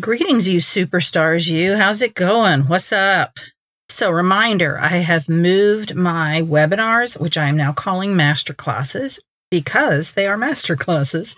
Greetings, 0.00 0.48
you 0.48 0.60
superstars, 0.60 1.50
you. 1.50 1.76
How's 1.76 2.02
it 2.02 2.14
going? 2.14 2.68
What's 2.68 2.92
up? 2.92 3.38
So, 3.88 4.12
reminder 4.12 4.78
I 4.78 4.98
have 4.98 5.28
moved 5.28 5.96
my 5.96 6.40
webinars, 6.40 7.18
which 7.18 7.36
I 7.36 7.48
am 7.48 7.56
now 7.56 7.72
calling 7.72 8.14
master 8.14 8.52
classes 8.52 9.18
because 9.50 10.12
they 10.12 10.28
are 10.28 10.36
master 10.36 10.76
classes, 10.76 11.34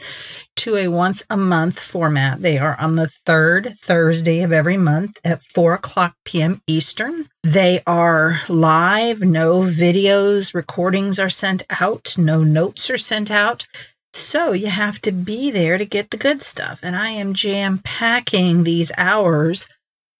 to 0.56 0.76
a 0.76 0.88
once 0.88 1.24
a 1.30 1.38
month 1.38 1.80
format. 1.80 2.42
They 2.42 2.58
are 2.58 2.78
on 2.78 2.96
the 2.96 3.08
third 3.08 3.76
Thursday 3.80 4.42
of 4.42 4.52
every 4.52 4.76
month 4.76 5.18
at 5.24 5.42
4 5.42 5.74
o'clock 5.74 6.14
p.m. 6.26 6.60
Eastern. 6.66 7.28
They 7.42 7.80
are 7.86 8.40
live, 8.50 9.20
no 9.20 9.60
videos, 9.60 10.52
recordings 10.52 11.18
are 11.18 11.30
sent 11.30 11.62
out, 11.80 12.18
no 12.18 12.44
notes 12.44 12.90
are 12.90 12.98
sent 12.98 13.30
out. 13.30 13.66
So 14.12 14.52
you 14.52 14.66
have 14.66 15.00
to 15.02 15.12
be 15.12 15.50
there 15.50 15.78
to 15.78 15.84
get 15.84 16.10
the 16.10 16.16
good 16.16 16.42
stuff. 16.42 16.80
And 16.82 16.96
I 16.96 17.10
am 17.10 17.34
jam 17.34 17.78
packing 17.78 18.64
these 18.64 18.90
hours 18.96 19.68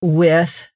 with 0.01 0.69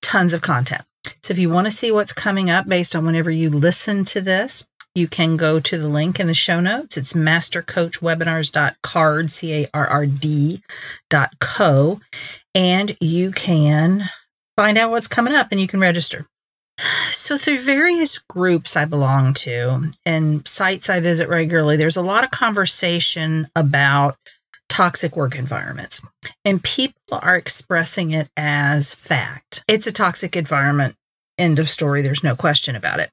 tons 0.00 0.32
of 0.34 0.42
content. 0.42 0.82
So 1.22 1.32
if 1.32 1.38
you 1.38 1.50
want 1.50 1.66
to 1.66 1.70
see 1.70 1.92
what's 1.92 2.12
coming 2.12 2.50
up 2.50 2.68
based 2.68 2.96
on 2.96 3.04
whenever 3.04 3.30
you 3.30 3.50
listen 3.50 4.04
to 4.04 4.20
this, 4.20 4.66
you 4.94 5.08
can 5.08 5.36
go 5.36 5.58
to 5.58 5.78
the 5.78 5.88
link 5.88 6.20
in 6.20 6.26
the 6.26 6.34
show 6.34 6.60
notes. 6.60 6.98
It's 6.98 7.14
mastercoachwebinars.carrd, 7.14 9.30
C-A-R-R-D 9.30 10.62
dot 11.08 11.30
co. 11.40 12.00
And 12.54 12.94
you 13.00 13.32
can 13.32 14.04
find 14.56 14.76
out 14.76 14.90
what's 14.90 15.08
coming 15.08 15.34
up 15.34 15.48
and 15.50 15.58
you 15.60 15.66
can 15.66 15.80
register. 15.80 16.26
So, 17.10 17.36
through 17.36 17.58
various 17.58 18.18
groups 18.18 18.76
I 18.76 18.84
belong 18.84 19.34
to 19.34 19.90
and 20.04 20.46
sites 20.48 20.88
I 20.90 21.00
visit 21.00 21.28
regularly, 21.28 21.76
there's 21.76 21.96
a 21.96 22.02
lot 22.02 22.24
of 22.24 22.30
conversation 22.30 23.48
about 23.54 24.16
toxic 24.68 25.14
work 25.14 25.36
environments. 25.36 26.00
And 26.44 26.62
people 26.62 27.20
are 27.20 27.36
expressing 27.36 28.12
it 28.12 28.28
as 28.36 28.94
fact. 28.94 29.62
It's 29.68 29.86
a 29.86 29.92
toxic 29.92 30.34
environment. 30.34 30.96
End 31.38 31.58
of 31.58 31.68
story. 31.68 32.02
There's 32.02 32.24
no 32.24 32.34
question 32.34 32.74
about 32.74 33.00
it. 33.00 33.10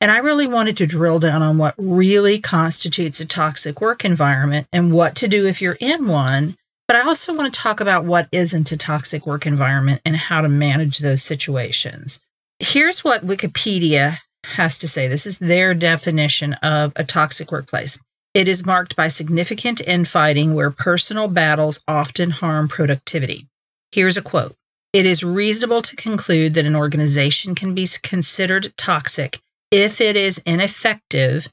And 0.00 0.10
I 0.10 0.18
really 0.18 0.46
wanted 0.46 0.76
to 0.78 0.86
drill 0.86 1.18
down 1.18 1.42
on 1.42 1.58
what 1.58 1.74
really 1.76 2.40
constitutes 2.40 3.20
a 3.20 3.26
toxic 3.26 3.80
work 3.80 4.04
environment 4.04 4.66
and 4.72 4.92
what 4.92 5.14
to 5.16 5.28
do 5.28 5.46
if 5.46 5.60
you're 5.60 5.76
in 5.80 6.08
one. 6.08 6.56
But 6.88 6.96
I 6.96 7.02
also 7.02 7.34
want 7.34 7.52
to 7.52 7.60
talk 7.60 7.80
about 7.80 8.04
what 8.04 8.28
isn't 8.32 8.72
a 8.72 8.76
toxic 8.76 9.26
work 9.26 9.46
environment 9.46 10.00
and 10.04 10.16
how 10.16 10.40
to 10.40 10.48
manage 10.48 10.98
those 10.98 11.22
situations 11.22 12.20
here's 12.64 13.04
what 13.04 13.26
Wikipedia 13.26 14.18
has 14.44 14.78
to 14.78 14.88
say. 14.88 15.06
This 15.06 15.26
is 15.26 15.38
their 15.38 15.74
definition 15.74 16.54
of 16.54 16.92
a 16.96 17.04
toxic 17.04 17.52
workplace. 17.52 17.98
It 18.32 18.48
is 18.48 18.66
marked 18.66 18.96
by 18.96 19.08
significant 19.08 19.80
infighting 19.80 20.54
where 20.54 20.70
personal 20.70 21.28
battles 21.28 21.80
often 21.86 22.30
harm 22.30 22.68
productivity. 22.68 23.46
Here's 23.92 24.16
a 24.16 24.22
quote 24.22 24.54
It 24.92 25.06
is 25.06 25.22
reasonable 25.22 25.82
to 25.82 25.96
conclude 25.96 26.54
that 26.54 26.66
an 26.66 26.74
organization 26.74 27.54
can 27.54 27.74
be 27.74 27.86
considered 28.02 28.72
toxic 28.76 29.38
if 29.70 30.00
it 30.00 30.16
is 30.16 30.42
ineffective 30.44 31.48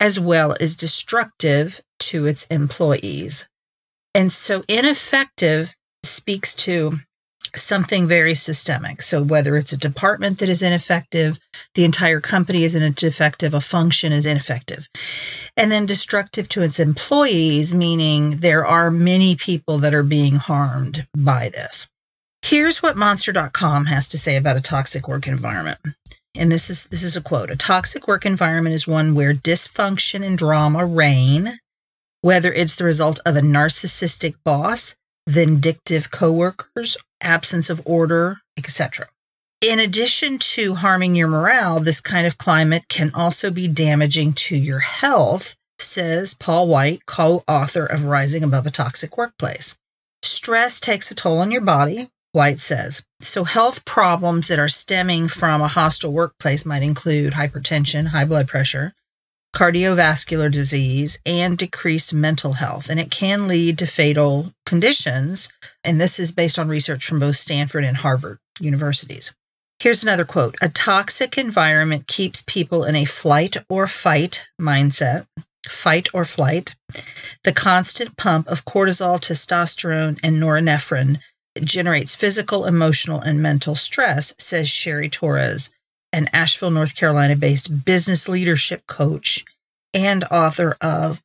as 0.00 0.18
well 0.18 0.56
as 0.60 0.76
destructive 0.76 1.80
to 1.98 2.26
its 2.26 2.46
employees. 2.46 3.48
And 4.14 4.30
so, 4.32 4.64
ineffective 4.68 5.74
speaks 6.02 6.54
to 6.56 6.98
something 7.56 8.06
very 8.06 8.34
systemic. 8.34 9.02
So 9.02 9.22
whether 9.22 9.56
it's 9.56 9.72
a 9.72 9.76
department 9.76 10.38
that 10.38 10.48
is 10.48 10.62
ineffective, 10.62 11.38
the 11.74 11.84
entire 11.84 12.20
company 12.20 12.64
is 12.64 12.74
ineffective, 12.74 13.54
a 13.54 13.60
function 13.60 14.12
is 14.12 14.26
ineffective. 14.26 14.88
And 15.56 15.70
then 15.70 15.86
destructive 15.86 16.48
to 16.50 16.62
its 16.62 16.80
employees, 16.80 17.74
meaning 17.74 18.38
there 18.38 18.66
are 18.66 18.90
many 18.90 19.36
people 19.36 19.78
that 19.78 19.94
are 19.94 20.02
being 20.02 20.36
harmed 20.36 21.06
by 21.16 21.48
this. 21.48 21.88
Here's 22.42 22.82
what 22.82 22.96
monster.com 22.96 23.86
has 23.86 24.08
to 24.10 24.18
say 24.18 24.36
about 24.36 24.56
a 24.58 24.60
toxic 24.60 25.08
work 25.08 25.26
environment. 25.26 25.78
And 26.36 26.50
this 26.50 26.68
is 26.68 26.86
this 26.86 27.02
is 27.02 27.16
a 27.16 27.20
quote. 27.20 27.50
A 27.50 27.56
toxic 27.56 28.08
work 28.08 28.26
environment 28.26 28.74
is 28.74 28.86
one 28.86 29.14
where 29.14 29.32
dysfunction 29.32 30.24
and 30.24 30.36
drama 30.36 30.84
reign, 30.84 31.58
whether 32.22 32.52
it's 32.52 32.76
the 32.76 32.84
result 32.84 33.20
of 33.24 33.36
a 33.36 33.40
narcissistic 33.40 34.34
boss, 34.44 34.96
vindictive 35.28 36.10
coworkers, 36.10 36.96
absence 37.24 37.70
of 37.70 37.82
order, 37.84 38.38
etc. 38.56 39.08
In 39.60 39.80
addition 39.80 40.38
to 40.38 40.74
harming 40.74 41.16
your 41.16 41.28
morale, 41.28 41.78
this 41.78 42.00
kind 42.00 42.26
of 42.26 42.36
climate 42.36 42.86
can 42.88 43.10
also 43.14 43.50
be 43.50 43.66
damaging 43.66 44.34
to 44.34 44.56
your 44.56 44.80
health, 44.80 45.56
says 45.78 46.34
Paul 46.34 46.68
White, 46.68 47.06
co 47.06 47.42
author 47.48 47.86
of 47.86 48.04
Rising 48.04 48.44
Above 48.44 48.66
a 48.66 48.70
Toxic 48.70 49.16
Workplace. 49.16 49.76
Stress 50.22 50.80
takes 50.80 51.10
a 51.10 51.14
toll 51.14 51.38
on 51.38 51.50
your 51.50 51.62
body, 51.62 52.08
White 52.32 52.60
says. 52.60 53.04
So, 53.20 53.44
health 53.44 53.84
problems 53.84 54.48
that 54.48 54.58
are 54.58 54.68
stemming 54.68 55.28
from 55.28 55.62
a 55.62 55.68
hostile 55.68 56.12
workplace 56.12 56.66
might 56.66 56.82
include 56.82 57.32
hypertension, 57.32 58.08
high 58.08 58.24
blood 58.24 58.48
pressure, 58.48 58.92
cardiovascular 59.54 60.50
disease, 60.50 61.18
and 61.24 61.56
decreased 61.56 62.12
mental 62.12 62.54
health. 62.54 62.90
And 62.90 62.98
it 62.98 63.10
can 63.10 63.46
lead 63.46 63.78
to 63.78 63.86
fatal 63.86 64.52
conditions. 64.66 65.48
And 65.84 66.00
this 66.00 66.18
is 66.18 66.32
based 66.32 66.58
on 66.58 66.68
research 66.68 67.06
from 67.06 67.20
both 67.20 67.36
Stanford 67.36 67.84
and 67.84 67.96
Harvard 67.96 68.38
universities. 68.60 69.32
Here's 69.78 70.02
another 70.02 70.24
quote 70.24 70.56
A 70.60 70.68
toxic 70.68 71.38
environment 71.38 72.06
keeps 72.06 72.42
people 72.46 72.84
in 72.84 72.96
a 72.96 73.04
flight 73.04 73.56
or 73.68 73.86
fight 73.86 74.46
mindset, 74.60 75.26
fight 75.68 76.08
or 76.12 76.24
flight. 76.24 76.74
The 77.44 77.52
constant 77.52 78.16
pump 78.16 78.48
of 78.48 78.64
cortisol, 78.64 79.20
testosterone, 79.20 80.18
and 80.22 80.36
norepinephrine 80.36 81.20
generates 81.62 82.16
physical, 82.16 82.66
emotional, 82.66 83.20
and 83.20 83.40
mental 83.40 83.74
stress, 83.74 84.34
says 84.38 84.68
Cheri 84.68 85.08
Torres, 85.08 85.70
an 86.14 86.28
Asheville, 86.32 86.70
North 86.70 86.94
Carolina 86.94 87.34
based 87.34 87.84
business 87.84 88.28
leadership 88.28 88.86
coach 88.86 89.44
and 89.92 90.24
author 90.24 90.76
of 90.80 91.22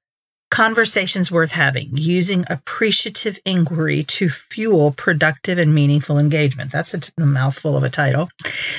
Conversations 0.49 1.31
Worth 1.31 1.51
Having 1.51 1.89
Using 1.93 2.43
Appreciative 2.49 3.39
Inquiry 3.45 4.01
to 4.03 4.29
Fuel 4.29 4.91
Productive 4.91 5.59
and 5.59 5.75
Meaningful 5.75 6.17
Engagement. 6.17 6.71
That's 6.71 6.95
a, 6.95 6.99
t- 6.99 7.11
a 7.19 7.25
mouthful 7.25 7.77
of 7.77 7.83
a 7.83 7.89
title. 7.89 8.29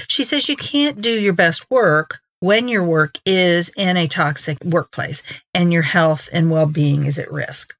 She 0.09 0.25
says 0.25 0.49
you 0.49 0.57
can't 0.57 1.01
do 1.01 1.11
your 1.11 1.33
best 1.33 1.71
work 1.71 2.21
when 2.41 2.67
your 2.67 2.83
work 2.83 3.19
is 3.25 3.73
in 3.77 3.97
a 3.97 4.09
toxic 4.09 4.59
workplace 4.65 5.23
and 5.55 5.73
your 5.73 5.83
health 5.83 6.29
and 6.33 6.51
well 6.51 6.67
being 6.67 7.05
is 7.05 7.21
at 7.21 7.31
risk. 7.31 7.77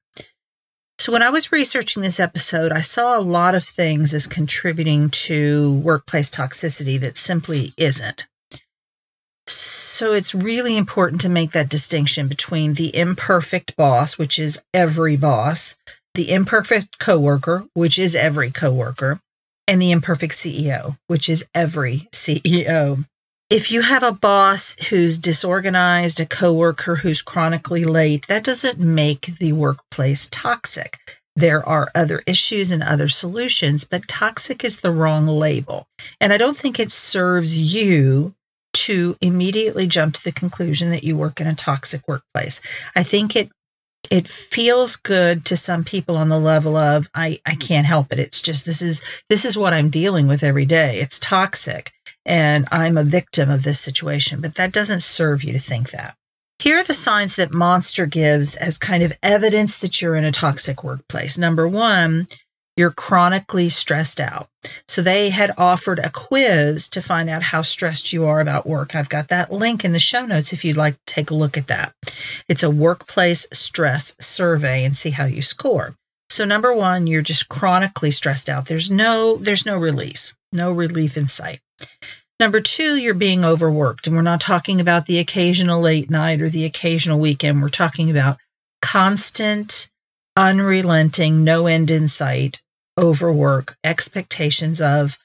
So, 0.99 1.11
when 1.11 1.23
I 1.23 1.31
was 1.31 1.51
researching 1.51 2.03
this 2.03 2.19
episode, 2.19 2.71
I 2.71 2.81
saw 2.81 3.17
a 3.17 3.21
lot 3.21 3.55
of 3.55 3.63
things 3.63 4.13
as 4.13 4.27
contributing 4.27 5.09
to 5.09 5.81
workplace 5.83 6.29
toxicity 6.29 6.99
that 6.99 7.17
simply 7.17 7.73
isn't. 7.75 8.27
So, 9.51 10.13
it's 10.13 10.33
really 10.33 10.77
important 10.77 11.21
to 11.21 11.29
make 11.29 11.51
that 11.51 11.69
distinction 11.69 12.27
between 12.27 12.73
the 12.73 12.95
imperfect 12.95 13.75
boss, 13.75 14.17
which 14.17 14.39
is 14.39 14.61
every 14.73 15.15
boss, 15.17 15.75
the 16.15 16.31
imperfect 16.31 16.99
coworker, 16.99 17.65
which 17.73 17.99
is 17.99 18.15
every 18.15 18.51
coworker, 18.51 19.19
and 19.67 19.81
the 19.81 19.91
imperfect 19.91 20.33
CEO, 20.33 20.97
which 21.07 21.29
is 21.29 21.45
every 21.53 22.07
CEO 22.11 23.05
if 23.51 23.69
you 23.69 23.81
have 23.81 24.01
a 24.01 24.13
boss 24.13 24.77
who's 24.87 25.19
disorganized, 25.19 26.21
a 26.21 26.25
coworker 26.25 26.95
who's 26.95 27.21
chronically 27.21 27.83
late, 27.83 28.25
that 28.27 28.45
doesn't 28.45 28.79
make 28.79 29.37
the 29.39 29.51
workplace 29.51 30.29
toxic. 30.31 30.97
There 31.35 31.67
are 31.67 31.91
other 31.93 32.23
issues 32.25 32.71
and 32.71 32.81
other 32.81 33.09
solutions, 33.09 33.83
but 33.83 34.07
toxic 34.07 34.63
is 34.63 34.79
the 34.79 34.91
wrong 34.91 35.27
label. 35.27 35.85
And 36.21 36.31
I 36.31 36.37
don't 36.37 36.55
think 36.55 36.79
it 36.79 36.93
serves 36.93 37.57
you 37.57 38.33
to 38.73 39.17
immediately 39.21 39.87
jump 39.87 40.15
to 40.15 40.23
the 40.23 40.31
conclusion 40.31 40.89
that 40.89 41.03
you 41.03 41.17
work 41.17 41.41
in 41.41 41.47
a 41.47 41.55
toxic 41.55 42.07
workplace. 42.07 42.61
I 42.95 43.03
think 43.03 43.35
it 43.35 43.49
it 44.09 44.27
feels 44.27 44.95
good 44.95 45.45
to 45.45 45.55
some 45.55 45.83
people 45.83 46.17
on 46.17 46.29
the 46.29 46.39
level 46.39 46.75
of 46.75 47.07
I, 47.13 47.39
I 47.45 47.53
can't 47.55 47.85
help 47.85 48.11
it. 48.11 48.19
It's 48.19 48.41
just 48.41 48.65
this 48.65 48.81
is 48.81 49.03
this 49.29 49.45
is 49.45 49.57
what 49.57 49.73
I'm 49.73 49.89
dealing 49.89 50.27
with 50.27 50.43
every 50.43 50.65
day. 50.65 50.99
It's 50.99 51.19
toxic 51.19 51.91
and 52.25 52.67
I'm 52.71 52.97
a 52.97 53.03
victim 53.03 53.49
of 53.49 53.63
this 53.63 53.79
situation. 53.79 54.41
But 54.41 54.55
that 54.55 54.73
doesn't 54.73 55.03
serve 55.03 55.43
you 55.43 55.53
to 55.53 55.59
think 55.59 55.91
that. 55.91 56.15
Here 56.59 56.77
are 56.77 56.83
the 56.83 56.93
signs 56.93 57.37
that 57.37 57.55
Monster 57.55 58.05
gives 58.05 58.55
as 58.55 58.77
kind 58.77 59.01
of 59.01 59.13
evidence 59.23 59.79
that 59.79 59.99
you're 59.99 60.15
in 60.15 60.25
a 60.25 60.31
toxic 60.31 60.83
workplace. 60.83 61.37
Number 61.37 61.67
one, 61.67 62.27
you're 62.77 62.91
chronically 62.91 63.69
stressed 63.69 64.19
out. 64.19 64.47
So 64.87 65.01
they 65.01 65.29
had 65.29 65.51
offered 65.57 65.99
a 65.99 66.09
quiz 66.09 66.87
to 66.89 67.01
find 67.01 67.29
out 67.29 67.43
how 67.43 67.61
stressed 67.61 68.13
you 68.13 68.25
are 68.25 68.39
about 68.39 68.67
work. 68.67 68.95
I've 68.95 69.09
got 69.09 69.27
that 69.27 69.51
link 69.51 69.83
in 69.83 69.93
the 69.93 69.99
show 69.99 70.25
notes 70.25 70.53
if 70.53 70.63
you'd 70.63 70.77
like 70.77 70.95
to 70.95 71.13
take 71.13 71.29
a 71.29 71.35
look 71.35 71.57
at 71.57 71.67
that. 71.67 71.93
It's 72.47 72.63
a 72.63 72.69
workplace 72.69 73.47
stress 73.51 74.15
survey 74.19 74.85
and 74.85 74.95
see 74.95 75.11
how 75.11 75.25
you 75.25 75.41
score. 75.41 75.95
So 76.29 76.45
number 76.45 76.73
1, 76.73 77.07
you're 77.07 77.21
just 77.21 77.49
chronically 77.49 78.11
stressed 78.11 78.49
out. 78.49 78.67
There's 78.67 78.89
no 78.89 79.35
there's 79.35 79.65
no 79.65 79.77
release, 79.77 80.33
no 80.53 80.71
relief 80.71 81.17
in 81.17 81.27
sight. 81.27 81.59
Number 82.39 82.59
2, 82.59 82.95
you're 82.95 83.13
being 83.13 83.45
overworked. 83.45 84.07
And 84.07 84.15
we're 84.15 84.23
not 84.23 84.41
talking 84.41 84.81
about 84.81 85.05
the 85.05 85.19
occasional 85.19 85.81
late 85.81 86.09
night 86.09 86.41
or 86.41 86.49
the 86.49 86.65
occasional 86.65 87.19
weekend. 87.19 87.61
We're 87.61 87.69
talking 87.69 88.09
about 88.09 88.37
constant 88.81 89.90
unrelenting, 90.41 91.43
no 91.43 91.67
end 91.67 91.91
in 91.91 92.07
sight, 92.07 92.63
overwork, 92.99 93.77
expectations 93.83 94.81
of, 94.81 95.19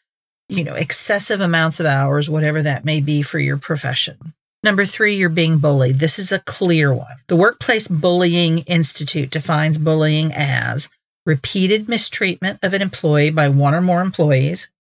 you 0.51 0.63
know, 0.63 0.75
excessive 0.75 1.41
amounts 1.41 1.81
of 1.81 1.87
hours, 1.87 2.29
whatever 2.29 2.61
that 2.61 2.85
may 2.85 3.01
be 3.01 3.23
for 3.23 3.39
your 3.39 3.57
profession. 3.57 4.35
Number 4.63 4.85
three, 4.85 5.17
you're 5.17 5.31
being 5.31 5.57
bullied. 5.57 6.01
This 6.01 6.19
is 6.19 6.33
a 6.33 6.41
clear 6.41 6.93
one. 6.93 7.17
The 7.29 7.37
Workplace 7.37 7.89
Bullying 7.89 8.59
Institute 8.67 9.31
defines 9.31 9.79
bullying 9.79 10.33
as 10.35 10.91
repeated 11.25 11.89
mistreatment 11.89 12.59
of 12.63 12.75
an 12.75 12.83
employee 12.83 13.31
by 13.31 13.49
one 13.49 13.75
or 13.75 13.81
more 13.81 14.03
employees, 14.03 14.71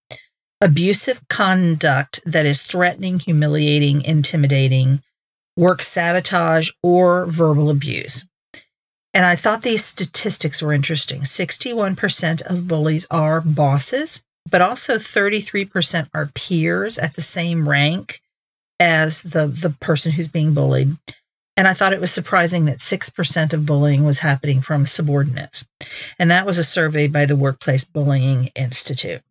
abusive 0.61 1.27
conduct 1.29 2.21
that 2.27 2.44
is 2.44 2.62
threatening, 2.62 3.21
humiliating, 3.21 4.03
intimidating, 4.03 5.03
work 5.56 5.83
sabotage, 5.83 6.71
or 6.83 7.25
verbal 7.25 7.71
abuse. 7.71 8.25
And 9.17 9.25
I 9.25 9.35
thought 9.35 9.63
these 9.63 9.83
statistics 9.83 10.61
were 10.61 10.75
interesting. 10.75 11.23
61% 11.23 12.43
of 12.43 12.69
bullies 12.69 13.07
are 13.11 13.41
bosses, 13.41 14.23
but 14.51 14.61
also 14.61 14.97
33% 14.97 16.11
are 16.13 16.31
peers 16.35 16.99
at 16.99 17.15
the 17.15 17.23
same 17.23 17.67
rank 17.67 18.21
as 18.79 19.23
the, 19.23 19.47
the 19.47 19.71
person 19.71 20.13
who's 20.13 20.29
being 20.29 20.53
bullied. 20.53 20.99
And 21.57 21.67
I 21.67 21.73
thought 21.73 21.95
it 21.95 22.01
was 22.01 22.13
surprising 22.13 22.67
that 22.67 22.81
6% 22.81 23.55
of 23.55 23.65
bullying 23.65 24.05
was 24.05 24.19
happening 24.19 24.61
from 24.61 24.85
subordinates. 24.85 25.65
And 26.19 26.31
that 26.31 26.45
was 26.45 26.59
a 26.59 26.62
survey 26.62 27.09
by 27.09 27.25
the 27.25 27.37
Workplace 27.37 27.87
Bullying 27.87 28.51
Institute. 28.55 29.23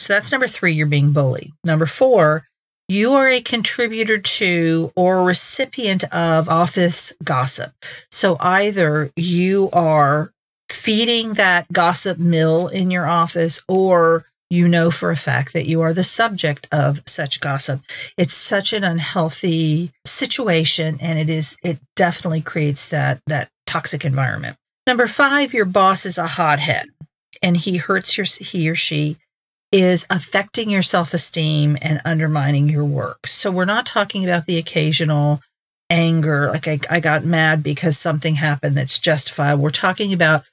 So 0.00 0.14
that's 0.14 0.32
number 0.32 0.48
three, 0.48 0.72
you're 0.72 0.88
being 0.88 1.12
bullied. 1.12 1.52
Number 1.62 1.86
four, 1.86 2.48
you 2.92 3.14
are 3.14 3.28
a 3.28 3.40
contributor 3.40 4.18
to 4.18 4.92
or 4.94 5.24
recipient 5.24 6.04
of 6.12 6.48
office 6.50 7.14
gossip. 7.24 7.72
So 8.10 8.36
either 8.38 9.10
you 9.16 9.70
are 9.72 10.30
feeding 10.68 11.34
that 11.34 11.72
gossip 11.72 12.18
mill 12.18 12.68
in 12.68 12.90
your 12.90 13.06
office 13.06 13.62
or 13.66 14.26
you 14.50 14.68
know 14.68 14.90
for 14.90 15.10
a 15.10 15.16
fact 15.16 15.54
that 15.54 15.64
you 15.64 15.80
are 15.80 15.94
the 15.94 16.04
subject 16.04 16.68
of 16.70 17.02
such 17.06 17.40
gossip. 17.40 17.80
It's 18.18 18.34
such 18.34 18.74
an 18.74 18.84
unhealthy 18.84 19.90
situation 20.04 20.98
and 21.00 21.18
it 21.18 21.30
is 21.30 21.56
it 21.62 21.78
definitely 21.96 22.42
creates 22.42 22.88
that 22.88 23.20
that 23.26 23.48
toxic 23.66 24.04
environment. 24.04 24.56
Number 24.86 25.06
5, 25.06 25.54
your 25.54 25.64
boss 25.64 26.04
is 26.04 26.18
a 26.18 26.26
hothead 26.26 26.86
and 27.42 27.56
he 27.56 27.78
hurts 27.78 28.18
your 28.18 28.26
he 28.26 28.68
or 28.68 28.74
she 28.74 29.16
is 29.72 30.06
affecting 30.10 30.70
your 30.70 30.82
self 30.82 31.14
esteem 31.14 31.76
and 31.80 32.00
undermining 32.04 32.68
your 32.68 32.84
work. 32.84 33.26
So 33.26 33.50
we're 33.50 33.64
not 33.64 33.86
talking 33.86 34.24
about 34.24 34.46
the 34.46 34.58
occasional 34.58 35.40
anger, 35.90 36.50
like 36.50 36.68
I, 36.68 36.78
I 36.90 37.00
got 37.00 37.24
mad 37.24 37.62
because 37.62 37.98
something 37.98 38.36
happened 38.36 38.76
that's 38.76 38.98
justified. 38.98 39.56
We're 39.56 39.70
talking 39.70 40.12
about 40.12 40.44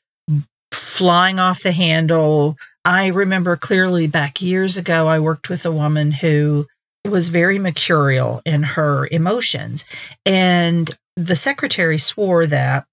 flying 0.71 1.39
off 1.39 1.63
the 1.63 1.71
handle. 1.71 2.57
I 2.85 3.07
remember 3.07 3.55
clearly 3.55 4.07
back 4.07 4.41
years 4.41 4.77
ago, 4.77 5.07
I 5.07 5.19
worked 5.19 5.49
with 5.49 5.65
a 5.65 5.71
woman 5.71 6.11
who 6.11 6.65
was 7.05 7.29
very 7.29 7.59
mercurial 7.59 8.41
in 8.45 8.63
her 8.63 9.07
emotions. 9.11 9.85
And 10.25 10.91
the 11.15 11.35
secretary 11.35 11.97
swore 11.97 12.45
that 12.47 12.85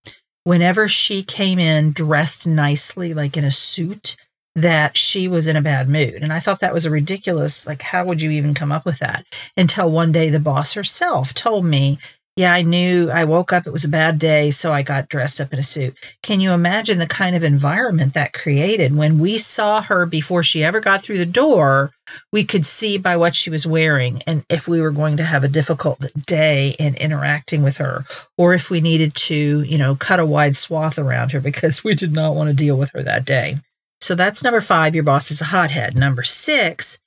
whenever 0.44 0.88
she 0.88 1.22
came 1.22 1.58
in 1.58 1.92
dressed 1.92 2.46
nicely, 2.46 3.12
like 3.14 3.36
in 3.36 3.44
a 3.44 3.50
suit, 3.50 4.16
that 4.56 4.96
she 4.96 5.28
was 5.28 5.46
in 5.46 5.54
a 5.54 5.62
bad 5.62 5.86
mood. 5.86 6.22
And 6.22 6.32
I 6.32 6.40
thought 6.40 6.60
that 6.60 6.72
was 6.72 6.86
a 6.86 6.90
ridiculous, 6.90 7.66
like, 7.66 7.82
how 7.82 8.06
would 8.06 8.22
you 8.22 8.30
even 8.30 8.54
come 8.54 8.72
up 8.72 8.86
with 8.86 8.98
that? 9.00 9.26
Until 9.54 9.90
one 9.90 10.12
day 10.12 10.30
the 10.30 10.40
boss 10.40 10.72
herself 10.72 11.34
told 11.34 11.66
me, 11.66 11.98
yeah, 12.36 12.52
I 12.52 12.62
knew 12.62 13.10
I 13.10 13.24
woke 13.24 13.52
up, 13.52 13.66
it 13.66 13.72
was 13.72 13.84
a 13.84 13.88
bad 13.88 14.18
day, 14.18 14.50
so 14.50 14.72
I 14.72 14.82
got 14.82 15.08
dressed 15.08 15.40
up 15.40 15.52
in 15.52 15.58
a 15.58 15.62
suit. 15.62 15.96
Can 16.22 16.40
you 16.40 16.52
imagine 16.52 16.98
the 16.98 17.06
kind 17.06 17.36
of 17.36 17.44
environment 17.44 18.14
that 18.14 18.32
created? 18.32 18.96
When 18.96 19.18
we 19.18 19.38
saw 19.38 19.82
her 19.82 20.04
before 20.04 20.42
she 20.42 20.64
ever 20.64 20.80
got 20.80 21.02
through 21.02 21.18
the 21.18 21.26
door, 21.26 21.92
we 22.32 22.44
could 22.44 22.64
see 22.66 22.98
by 22.98 23.16
what 23.16 23.34
she 23.34 23.50
was 23.50 23.66
wearing 23.66 24.22
and 24.26 24.44
if 24.50 24.68
we 24.68 24.80
were 24.80 24.90
going 24.90 25.16
to 25.18 25.24
have 25.24 25.44
a 25.44 25.48
difficult 25.48 26.00
day 26.26 26.76
in 26.78 26.94
interacting 26.96 27.62
with 27.62 27.76
her, 27.78 28.04
or 28.36 28.52
if 28.52 28.68
we 28.68 28.80
needed 28.80 29.14
to, 29.14 29.62
you 29.62 29.78
know, 29.78 29.96
cut 29.96 30.20
a 30.20 30.26
wide 30.26 30.56
swath 30.56 30.98
around 30.98 31.32
her 31.32 31.40
because 31.42 31.84
we 31.84 31.94
did 31.94 32.12
not 32.12 32.34
want 32.34 32.48
to 32.48 32.54
deal 32.54 32.76
with 32.76 32.90
her 32.92 33.02
that 33.02 33.24
day. 33.26 33.56
So 34.00 34.14
that's 34.14 34.44
number 34.44 34.60
five. 34.60 34.94
Your 34.94 35.04
boss 35.04 35.30
is 35.30 35.40
a 35.40 35.46
hothead. 35.46 35.96
Number 35.96 36.22
six, 36.22 36.98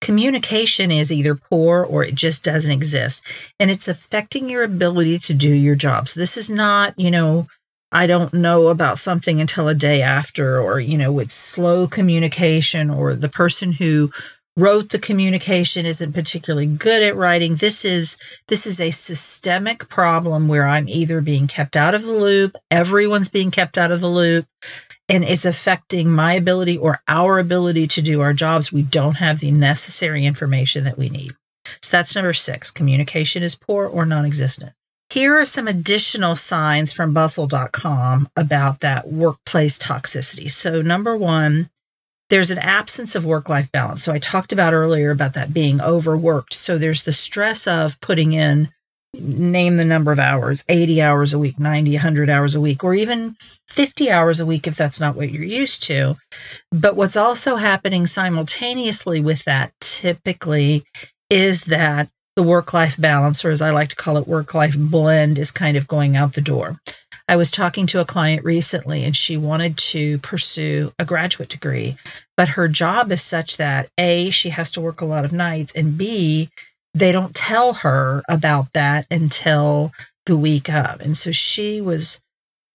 communication 0.00 0.90
is 0.90 1.12
either 1.12 1.34
poor 1.34 1.84
or 1.84 2.04
it 2.04 2.14
just 2.14 2.44
doesn't 2.44 2.72
exist. 2.72 3.24
And 3.58 3.70
it's 3.70 3.88
affecting 3.88 4.48
your 4.48 4.64
ability 4.64 5.18
to 5.20 5.34
do 5.34 5.48
your 5.48 5.76
job. 5.76 6.08
So 6.08 6.20
this 6.20 6.36
is 6.36 6.50
not, 6.50 6.98
you 6.98 7.10
know, 7.10 7.46
I 7.92 8.06
don't 8.06 8.32
know 8.32 8.68
about 8.68 8.98
something 8.98 9.40
until 9.40 9.68
a 9.68 9.74
day 9.74 10.02
after, 10.02 10.58
or, 10.58 10.80
you 10.80 10.96
know, 10.96 11.18
it's 11.18 11.34
slow 11.34 11.86
communication, 11.86 12.88
or 12.88 13.14
the 13.14 13.28
person 13.28 13.72
who 13.72 14.10
wrote 14.56 14.90
the 14.90 14.98
communication 14.98 15.86
isn't 15.86 16.12
particularly 16.12 16.66
good 16.66 17.02
at 17.02 17.16
writing 17.16 17.56
this 17.56 17.86
is 17.86 18.18
this 18.48 18.66
is 18.66 18.80
a 18.80 18.90
systemic 18.90 19.88
problem 19.88 20.46
where 20.46 20.66
i'm 20.66 20.86
either 20.90 21.22
being 21.22 21.46
kept 21.46 21.74
out 21.74 21.94
of 21.94 22.02
the 22.02 22.12
loop 22.12 22.54
everyone's 22.70 23.30
being 23.30 23.50
kept 23.50 23.78
out 23.78 23.90
of 23.90 24.02
the 24.02 24.10
loop 24.10 24.44
and 25.08 25.24
it's 25.24 25.44
affecting 25.44 26.10
my 26.10 26.34
ability 26.34 26.78
or 26.78 27.00
our 27.08 27.38
ability 27.38 27.86
to 27.88 28.02
do 28.02 28.20
our 28.20 28.32
jobs. 28.32 28.72
We 28.72 28.82
don't 28.82 29.16
have 29.16 29.40
the 29.40 29.50
necessary 29.50 30.24
information 30.24 30.84
that 30.84 30.98
we 30.98 31.08
need. 31.08 31.32
So 31.80 31.96
that's 31.96 32.14
number 32.14 32.32
six. 32.32 32.70
Communication 32.70 33.42
is 33.42 33.54
poor 33.54 33.86
or 33.86 34.04
non 34.04 34.24
existent. 34.24 34.72
Here 35.10 35.38
are 35.38 35.44
some 35.44 35.68
additional 35.68 36.34
signs 36.36 36.90
from 36.92 37.12
bustle.com 37.12 38.28
about 38.34 38.80
that 38.80 39.08
workplace 39.08 39.78
toxicity. 39.78 40.50
So, 40.50 40.80
number 40.80 41.14
one, 41.14 41.68
there's 42.30 42.50
an 42.50 42.58
absence 42.58 43.14
of 43.14 43.26
work 43.26 43.50
life 43.50 43.70
balance. 43.70 44.02
So, 44.02 44.14
I 44.14 44.18
talked 44.18 44.54
about 44.54 44.72
earlier 44.72 45.10
about 45.10 45.34
that 45.34 45.52
being 45.52 45.82
overworked. 45.82 46.54
So, 46.54 46.78
there's 46.78 47.02
the 47.02 47.12
stress 47.12 47.66
of 47.66 48.00
putting 48.00 48.32
in 48.32 48.70
name 49.14 49.76
the 49.76 49.84
number 49.84 50.10
of 50.10 50.18
hours 50.18 50.64
80 50.68 51.02
hours 51.02 51.34
a 51.34 51.38
week 51.38 51.60
90 51.60 51.92
100 51.92 52.30
hours 52.30 52.54
a 52.54 52.60
week 52.60 52.82
or 52.82 52.94
even 52.94 53.32
50 53.68 54.10
hours 54.10 54.40
a 54.40 54.46
week 54.46 54.66
if 54.66 54.76
that's 54.76 55.00
not 55.00 55.16
what 55.16 55.30
you're 55.30 55.44
used 55.44 55.82
to. 55.84 56.16
But 56.70 56.96
what's 56.96 57.16
also 57.16 57.56
happening 57.56 58.06
simultaneously 58.06 59.20
with 59.20 59.44
that 59.44 59.72
typically 59.80 60.84
is 61.28 61.66
that 61.66 62.08
the 62.36 62.42
work 62.42 62.72
life 62.72 62.98
balance 62.98 63.44
or 63.44 63.50
as 63.50 63.60
i 63.60 63.68
like 63.70 63.90
to 63.90 63.96
call 63.96 64.16
it 64.16 64.26
work 64.26 64.54
life 64.54 64.76
blend 64.78 65.38
is 65.38 65.50
kind 65.50 65.76
of 65.76 65.88
going 65.88 66.16
out 66.16 66.32
the 66.32 66.40
door. 66.40 66.80
I 67.28 67.36
was 67.36 67.50
talking 67.50 67.86
to 67.88 68.00
a 68.00 68.06
client 68.06 68.44
recently 68.44 69.04
and 69.04 69.16
she 69.16 69.36
wanted 69.36 69.78
to 69.78 70.18
pursue 70.18 70.92
a 70.98 71.04
graduate 71.04 71.50
degree 71.50 71.96
but 72.36 72.48
her 72.48 72.66
job 72.66 73.12
is 73.12 73.20
such 73.22 73.58
that 73.58 73.90
a 73.98 74.30
she 74.30 74.48
has 74.50 74.72
to 74.72 74.80
work 74.80 75.02
a 75.02 75.06
lot 75.06 75.26
of 75.26 75.32
nights 75.34 75.74
and 75.74 75.98
b 75.98 76.48
they 76.94 77.12
don't 77.12 77.34
tell 77.34 77.74
her 77.74 78.22
about 78.28 78.72
that 78.72 79.06
until 79.10 79.92
the 80.26 80.36
week 80.36 80.68
of. 80.68 81.00
And 81.00 81.16
so 81.16 81.32
she 81.32 81.80
was 81.80 82.20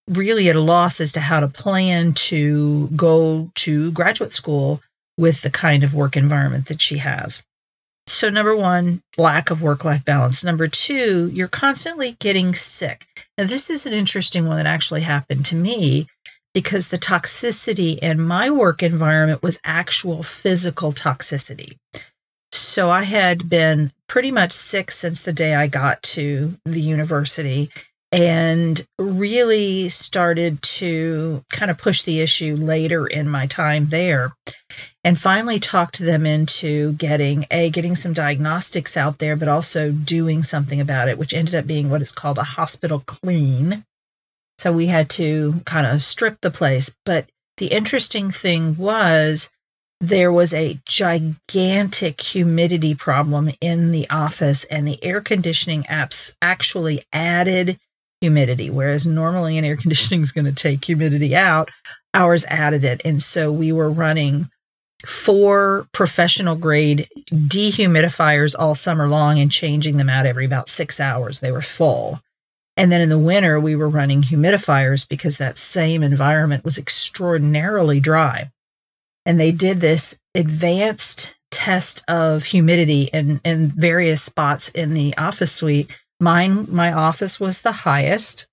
really 0.08 0.50
at 0.50 0.56
a 0.56 0.62
loss 0.62 1.00
as 1.02 1.12
to 1.14 1.20
how 1.20 1.40
to 1.40 1.48
plan 1.48 2.14
to 2.14 2.88
go 2.90 3.52
to 3.56 3.92
graduate 3.92 4.34
school 4.34 4.82
with 5.18 5.42
the 5.42 5.50
kind 5.50 5.84
of 5.84 5.94
work 5.94 6.16
environment 6.16 6.68
that 6.68 6.82
she 6.82 6.98
has. 7.00 7.44
So, 8.10 8.30
number 8.30 8.56
one, 8.56 9.02
lack 9.18 9.52
of 9.52 9.62
work 9.62 9.84
life 9.84 10.06
balance. 10.06 10.42
Number 10.42 10.68
two, 10.68 11.30
you're 11.34 11.50
constantly 11.50 12.16
getting 12.20 12.56
sick. 12.56 13.06
Now, 13.38 13.44
this 13.44 13.70
is 13.70 13.86
an 13.86 13.92
interesting 13.92 14.48
one 14.48 14.56
that 14.58 14.66
actually 14.66 15.02
happened 15.02 15.46
to 15.48 15.56
me 15.56 16.08
because 16.54 16.88
the 16.88 16.98
toxicity 16.98 18.00
in 18.00 18.22
my 18.22 18.50
work 18.50 18.82
environment 18.82 19.44
was 19.44 19.60
actual 19.66 20.24
physical 20.24 20.94
toxicity. 20.94 21.78
So 22.54 22.90
I 22.90 23.04
had 23.04 23.50
been 23.50 23.92
pretty 24.08 24.32
much 24.32 24.52
sick 24.52 24.92
since 24.92 25.24
the 25.24 25.34
day 25.34 25.56
I 25.56 25.68
got 25.68 26.02
to 26.04 26.58
the 26.66 26.82
university 26.82 27.70
and 28.12 28.86
really 28.98 29.90
started 29.90 30.62
to 30.62 31.44
kind 31.52 31.70
of 31.70 31.78
push 31.78 32.04
the 32.04 32.22
issue 32.22 32.56
later 32.56 33.06
in 33.06 33.28
my 33.28 33.48
time 33.48 33.88
there 33.88 34.34
and 35.04 35.20
finally 35.20 35.60
talked 35.60 36.00
them 36.00 36.26
into 36.26 36.94
getting 36.94 37.46
a 37.52 37.70
getting 37.70 37.96
some 37.96 38.14
diagnostics 38.14 38.96
out 38.96 39.18
there 39.18 39.36
but 39.36 39.50
also 39.50 39.92
doing 39.92 40.42
something 40.42 40.80
about 40.80 41.10
it 41.10 41.18
which 41.18 41.34
ended 41.34 41.54
up 41.54 41.68
being 41.68 41.90
what 41.90 42.02
is 42.02 42.14
called 42.14 42.38
a 42.38 42.44
hospital 42.44 43.04
clean. 43.06 43.84
So 44.58 44.72
we 44.72 44.88
had 44.88 45.10
to 45.12 45.62
kind 45.66 45.86
of 45.86 46.04
strip 46.04 46.42
the 46.42 46.50
place. 46.50 46.96
But 47.06 47.30
the 47.58 47.68
interesting 47.68 48.32
thing 48.32 48.76
was 48.78 49.50
there 50.00 50.32
was 50.32 50.54
a 50.54 50.80
gigantic 50.86 52.22
humidity 52.22 52.94
problem 52.94 53.50
in 53.60 53.92
the 53.92 54.10
office 54.10 54.64
and 54.66 54.88
the 54.88 55.04
air 55.04 55.22
conditioning 55.22 55.84
apps 55.84 56.36
actually 56.42 57.04
added 57.12 57.80
humidity, 58.22 58.70
whereas 58.70 59.08
normally 59.08 59.58
an 59.58 59.66
air 59.66 59.78
conditioning 59.78 60.22
is 60.22 60.32
going 60.32 60.46
to 60.46 60.54
take 60.54 60.86
humidity 60.86 61.36
out. 61.36 61.70
Ours 62.14 62.46
added 62.46 62.84
it. 62.84 63.02
And 63.06 63.22
so 63.22 63.52
we 63.52 63.72
were 63.72 63.90
running 63.90 64.50
four 65.06 65.88
professional 65.94 66.56
grade 66.56 67.08
dehumidifiers 67.32 68.56
all 68.58 68.76
summer 68.76 69.08
long 69.08 69.40
and 69.40 69.52
changing 69.52 69.98
them 69.98 70.10
out 70.10 70.26
every 70.26 70.46
about 70.46 70.70
six 70.70 71.00
hours. 71.00 71.40
They 71.40 71.52
were 71.52 71.62
full. 71.62 72.20
And 72.76 72.92
then 72.92 73.02
in 73.02 73.10
the 73.10 73.20
winter, 73.20 73.60
we 73.60 73.76
were 73.76 73.90
running 73.90 74.22
humidifiers 74.22 75.08
because 75.08 75.40
that 75.40 75.58
same 75.58 76.04
environment 76.04 76.64
was 76.64 76.78
extraordinarily 76.78 78.00
dry. 78.00 78.52
And 79.28 79.40
they 79.40 79.52
did 79.52 79.80
this 79.80 80.20
advanced 80.34 81.36
test 81.52 82.04
of 82.10 82.46
humidity 82.46 83.10
in, 83.14 83.40
in 83.46 83.68
various 83.68 84.24
spots 84.24 84.70
in 84.70 84.96
the 84.96 85.16
office 85.18 85.52
suite 85.52 85.96
Mine, 86.20 86.66
my 86.70 86.92
office 86.92 87.40
was 87.40 87.62
the 87.62 87.72
highest. 87.72 88.48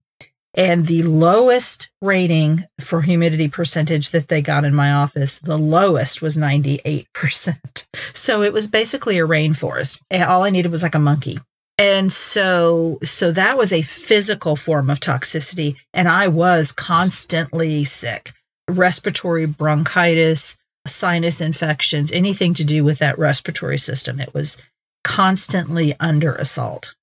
And 0.57 0.87
the 0.87 1.02
lowest 1.02 1.90
rating 2.00 2.64
for 2.78 3.00
humidity 3.02 3.49
percentage 3.49 4.11
that 4.11 4.28
they 4.28 4.40
got 4.40 4.64
in 4.64 4.75
my 4.75 4.93
office, 4.93 5.38
the 5.38 5.59
lowest 5.59 6.23
was 6.23 6.37
98%. 6.37 7.87
So 8.12 8.43
it 8.43 8.52
was 8.52 8.66
basically 8.66 9.19
a 9.19 9.26
rainforest. 9.26 10.00
All 10.11 10.45
I 10.45 10.50
needed 10.50 10.71
was 10.73 10.83
like 10.83 10.95
a 10.95 11.00
monkey. 11.00 11.38
And 11.78 12.12
so, 12.12 12.99
so 13.04 13.33
that 13.33 13.59
was 13.59 13.73
a 13.73 13.83
physical 13.83 14.57
form 14.57 14.88
of 14.88 15.00
toxicity. 15.00 15.76
And 15.93 16.09
I 16.09 16.28
was 16.28 16.73
constantly 16.73 17.85
sick, 17.85 18.33
respiratory 18.69 19.47
bronchitis, 19.47 20.57
sinus 20.87 21.41
infections, 21.41 22.12
anything 22.12 22.55
to 22.55 22.64
do 22.64 22.85
with 22.85 22.99
that 22.99 23.19
respiratory 23.19 23.79
system. 23.79 24.21
It 24.21 24.35
was 24.35 24.61
constantly 25.03 25.95
under 26.00 26.35
assault. 26.35 26.95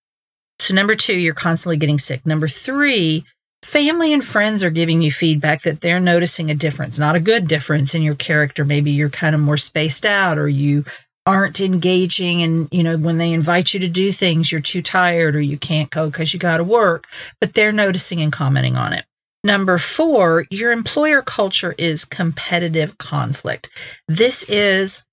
So, 0.59 0.73
number 0.73 0.95
two, 0.95 1.17
you're 1.17 1.33
constantly 1.33 1.77
getting 1.77 1.97
sick. 1.97 2.25
Number 2.25 2.47
three, 2.47 3.25
family 3.63 4.13
and 4.13 4.23
friends 4.23 4.63
are 4.63 4.69
giving 4.69 5.01
you 5.01 5.11
feedback 5.11 5.63
that 5.63 5.81
they're 5.81 5.99
noticing 5.99 6.51
a 6.51 6.55
difference, 6.55 6.99
not 6.99 7.15
a 7.15 7.19
good 7.19 7.47
difference 7.47 7.95
in 7.95 8.01
your 8.01 8.15
character. 8.15 8.63
Maybe 8.63 8.91
you're 8.91 9.09
kind 9.09 9.35
of 9.35 9.41
more 9.41 9.57
spaced 9.57 10.05
out 10.05 10.37
or 10.37 10.47
you 10.47 10.85
aren't 11.25 11.61
engaging 11.61 12.41
and 12.41 12.67
you 12.71 12.83
know 12.83 12.97
when 12.97 13.19
they 13.19 13.31
invite 13.31 13.73
you 13.73 13.79
to 13.79 13.87
do 13.87 14.11
things 14.11 14.51
you're 14.51 14.59
too 14.59 14.81
tired 14.81 15.35
or 15.35 15.41
you 15.41 15.55
can't 15.55 15.91
go 15.91 16.07
because 16.07 16.33
you 16.33 16.39
got 16.39 16.57
to 16.57 16.63
work 16.63 17.07
but 17.39 17.53
they're 17.53 17.71
noticing 17.71 18.21
and 18.21 18.33
commenting 18.33 18.75
on 18.75 18.91
it 18.91 19.05
number 19.43 19.77
four 19.77 20.45
your 20.49 20.71
employer 20.71 21.21
culture 21.21 21.73
is 21.77 22.05
competitive 22.05 22.97
conflict 22.97 23.69
this 24.07 24.43
is 24.49 25.03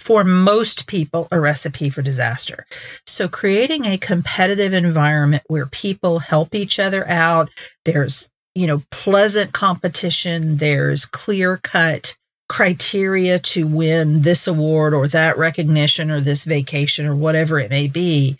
for 0.00 0.24
most 0.24 0.86
people 0.86 1.28
a 1.30 1.38
recipe 1.38 1.90
for 1.90 2.00
disaster. 2.00 2.64
So 3.06 3.28
creating 3.28 3.84
a 3.84 3.98
competitive 3.98 4.72
environment 4.72 5.42
where 5.48 5.66
people 5.66 6.20
help 6.20 6.54
each 6.54 6.78
other 6.78 7.06
out, 7.06 7.50
there's, 7.84 8.30
you 8.54 8.66
know, 8.66 8.82
pleasant 8.90 9.52
competition, 9.52 10.56
there's 10.56 11.04
clear 11.04 11.58
cut 11.58 12.16
criteria 12.48 13.38
to 13.38 13.66
win 13.66 14.22
this 14.22 14.48
award 14.48 14.94
or 14.94 15.06
that 15.06 15.38
recognition 15.38 16.10
or 16.10 16.20
this 16.20 16.44
vacation 16.44 17.06
or 17.06 17.14
whatever 17.14 17.60
it 17.60 17.70
may 17.70 17.86
be. 17.86 18.36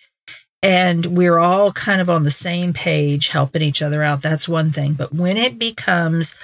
And 0.62 1.06
we're 1.06 1.38
all 1.38 1.72
kind 1.72 2.00
of 2.00 2.10
on 2.10 2.24
the 2.24 2.30
same 2.30 2.72
page 2.72 3.28
helping 3.28 3.62
each 3.62 3.82
other 3.82 4.02
out. 4.02 4.22
That's 4.22 4.48
one 4.48 4.72
thing. 4.72 4.92
But 4.92 5.12
when 5.14 5.36
it 5.36 5.58
becomes 5.58 6.34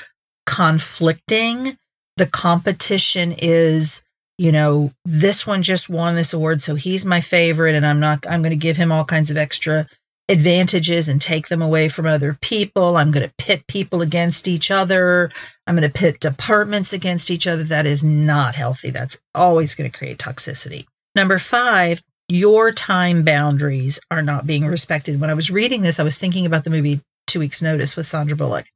conflicting, 0.46 1.76
the 2.16 2.26
competition 2.26 3.34
is 3.36 4.06
you 4.38 4.52
know, 4.52 4.92
this 5.04 5.46
one 5.46 5.62
just 5.62 5.88
won 5.88 6.14
this 6.14 6.34
award, 6.34 6.60
so 6.60 6.74
he's 6.74 7.06
my 7.06 7.20
favorite, 7.20 7.74
and 7.74 7.86
I'm 7.86 8.00
not, 8.00 8.26
I'm 8.28 8.42
going 8.42 8.50
to 8.50 8.56
give 8.56 8.76
him 8.76 8.92
all 8.92 9.04
kinds 9.04 9.30
of 9.30 9.36
extra 9.36 9.88
advantages 10.28 11.08
and 11.08 11.20
take 11.20 11.48
them 11.48 11.62
away 11.62 11.88
from 11.88 12.04
other 12.04 12.36
people. 12.40 12.96
I'm 12.96 13.12
going 13.12 13.26
to 13.26 13.34
pit 13.38 13.66
people 13.66 14.02
against 14.02 14.48
each 14.48 14.70
other. 14.70 15.30
I'm 15.66 15.76
going 15.76 15.90
to 15.90 15.98
pit 15.98 16.20
departments 16.20 16.92
against 16.92 17.30
each 17.30 17.46
other. 17.46 17.62
That 17.62 17.86
is 17.86 18.04
not 18.04 18.56
healthy. 18.56 18.90
That's 18.90 19.20
always 19.34 19.74
going 19.74 19.90
to 19.90 19.96
create 19.96 20.18
toxicity. 20.18 20.86
Number 21.14 21.38
five, 21.38 22.02
your 22.28 22.72
time 22.72 23.22
boundaries 23.22 24.00
are 24.10 24.22
not 24.22 24.46
being 24.46 24.66
respected. 24.66 25.20
When 25.20 25.30
I 25.30 25.34
was 25.34 25.50
reading 25.50 25.82
this, 25.82 26.00
I 26.00 26.04
was 26.04 26.18
thinking 26.18 26.46
about 26.46 26.64
the 26.64 26.70
movie 26.70 27.00
Two 27.26 27.40
Weeks 27.40 27.62
Notice 27.62 27.96
with 27.96 28.06
Sandra 28.06 28.36
Bullock 28.36 28.66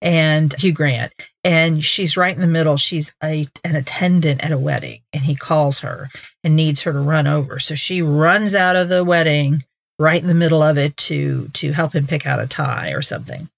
and 0.00 0.52
Hugh 0.54 0.72
Grant. 0.72 1.12
And 1.42 1.84
she's 1.84 2.16
right 2.16 2.34
in 2.34 2.40
the 2.40 2.46
middle. 2.46 2.76
She's 2.76 3.14
a, 3.22 3.46
an 3.64 3.76
attendant 3.76 4.44
at 4.44 4.52
a 4.52 4.58
wedding, 4.58 5.00
and 5.12 5.24
he 5.24 5.34
calls 5.34 5.80
her 5.80 6.10
and 6.42 6.56
needs 6.56 6.82
her 6.82 6.92
to 6.92 6.98
run 6.98 7.26
over. 7.26 7.58
So 7.58 7.74
she 7.74 8.02
runs 8.02 8.54
out 8.54 8.76
of 8.76 8.88
the 8.88 9.04
wedding 9.04 9.64
right 9.98 10.20
in 10.20 10.28
the 10.28 10.34
middle 10.34 10.62
of 10.62 10.76
it 10.76 10.96
to 10.96 11.48
to 11.54 11.72
help 11.72 11.94
him 11.94 12.06
pick 12.06 12.26
out 12.26 12.42
a 12.42 12.46
tie 12.46 12.90
or 12.90 13.02
something. 13.02 13.48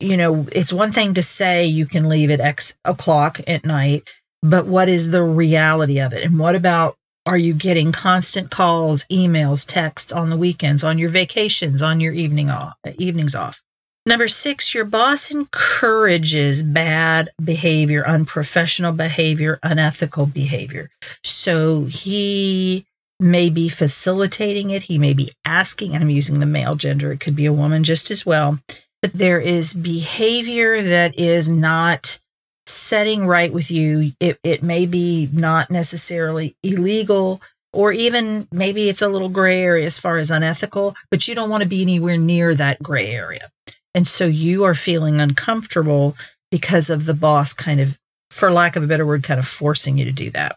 You 0.00 0.16
know, 0.16 0.46
it's 0.52 0.72
one 0.72 0.92
thing 0.92 1.14
to 1.14 1.22
say 1.22 1.66
you 1.66 1.86
can 1.86 2.08
leave 2.08 2.30
at 2.30 2.40
X 2.40 2.78
o'clock 2.84 3.40
at 3.46 3.64
night, 3.64 4.08
but 4.42 4.66
what 4.66 4.88
is 4.88 5.10
the 5.10 5.22
reality 5.22 5.98
of 5.98 6.12
it? 6.12 6.24
And 6.24 6.38
what 6.38 6.54
about 6.54 6.96
are 7.28 7.36
you 7.36 7.52
getting 7.52 7.92
constant 7.92 8.50
calls, 8.50 9.04
emails, 9.12 9.66
texts 9.68 10.12
on 10.12 10.30
the 10.30 10.36
weekends, 10.36 10.82
on 10.82 10.96
your 10.96 11.10
vacations, 11.10 11.82
on 11.82 12.00
your 12.00 12.14
evening 12.14 12.48
off, 12.48 12.74
evenings 12.96 13.34
off? 13.34 13.62
Number 14.06 14.28
six, 14.28 14.74
your 14.74 14.86
boss 14.86 15.30
encourages 15.30 16.62
bad 16.62 17.28
behavior, 17.44 18.02
unprofessional 18.06 18.92
behavior, 18.92 19.58
unethical 19.62 20.24
behavior. 20.24 20.88
So 21.22 21.84
he 21.84 22.86
may 23.20 23.50
be 23.50 23.68
facilitating 23.68 24.70
it. 24.70 24.84
He 24.84 24.96
may 24.96 25.12
be 25.12 25.32
asking, 25.44 25.94
and 25.94 26.02
I'm 26.02 26.08
using 26.08 26.40
the 26.40 26.46
male 26.46 26.76
gender, 26.76 27.12
it 27.12 27.20
could 27.20 27.36
be 27.36 27.44
a 27.44 27.52
woman 27.52 27.84
just 27.84 28.10
as 28.10 28.24
well. 28.24 28.58
But 29.02 29.12
there 29.12 29.38
is 29.38 29.74
behavior 29.74 30.80
that 30.82 31.18
is 31.18 31.50
not 31.50 32.20
setting 32.68 33.26
right 33.26 33.52
with 33.52 33.70
you. 33.70 34.12
It, 34.20 34.38
it 34.42 34.62
may 34.62 34.86
be 34.86 35.28
not 35.32 35.70
necessarily 35.70 36.56
illegal, 36.62 37.40
or 37.72 37.92
even 37.92 38.48
maybe 38.50 38.88
it's 38.88 39.02
a 39.02 39.08
little 39.08 39.28
gray 39.28 39.60
area 39.62 39.86
as 39.86 39.98
far 39.98 40.18
as 40.18 40.30
unethical, 40.30 40.94
but 41.10 41.28
you 41.28 41.34
don't 41.34 41.50
want 41.50 41.62
to 41.62 41.68
be 41.68 41.82
anywhere 41.82 42.16
near 42.16 42.54
that 42.54 42.82
gray 42.82 43.10
area. 43.10 43.50
And 43.94 44.06
so 44.06 44.26
you 44.26 44.64
are 44.64 44.74
feeling 44.74 45.20
uncomfortable 45.20 46.14
because 46.50 46.90
of 46.90 47.04
the 47.04 47.14
boss 47.14 47.52
kind 47.52 47.80
of, 47.80 47.98
for 48.30 48.50
lack 48.50 48.76
of 48.76 48.82
a 48.82 48.86
better 48.86 49.06
word, 49.06 49.22
kind 49.22 49.40
of 49.40 49.46
forcing 49.46 49.98
you 49.98 50.04
to 50.04 50.12
do 50.12 50.30
that. 50.30 50.56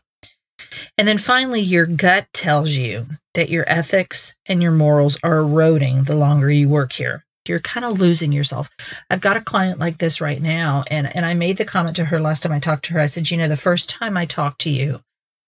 And 0.98 1.08
then 1.08 1.18
finally, 1.18 1.62
your 1.62 1.86
gut 1.86 2.28
tells 2.34 2.78
you 2.78 3.08
that 3.34 3.50
your 3.50 3.66
ethics 3.68 4.36
and 4.46 4.62
your 4.62 4.72
morals 4.72 5.18
are 5.24 5.38
eroding 5.38 6.04
the 6.04 6.16
longer 6.16 6.52
you 6.52 6.70
work 6.70 6.94
here. 6.94 7.26
You're 7.48 7.60
kind 7.60 7.86
of 7.86 8.00
losing 8.00 8.32
yourself. 8.32 8.70
I've 9.10 9.22
got 9.22 9.38
a 9.38 9.42
client 9.42 9.80
like 9.80 9.98
this 9.98 10.22
right 10.22 10.42
now, 10.42 10.84
and, 10.92 11.14
and 11.16 11.26
I 11.26 11.34
made 11.34 11.58
the 11.58 11.66
comment 11.66 11.96
to 11.96 12.06
her 12.06 12.20
last 12.20 12.44
time 12.44 12.52
I 12.52 12.60
talked 12.60 12.86
to 12.86 12.94
her. 12.94 13.00
I 13.00 13.08
said, 13.08 13.30
You 13.30 13.38
know, 13.38 13.48
the 13.48 13.58
first 13.58 13.90
time 13.90 14.16
I 14.16 14.26
talked 14.26 14.62
to 14.62 14.70
you, 14.70 15.02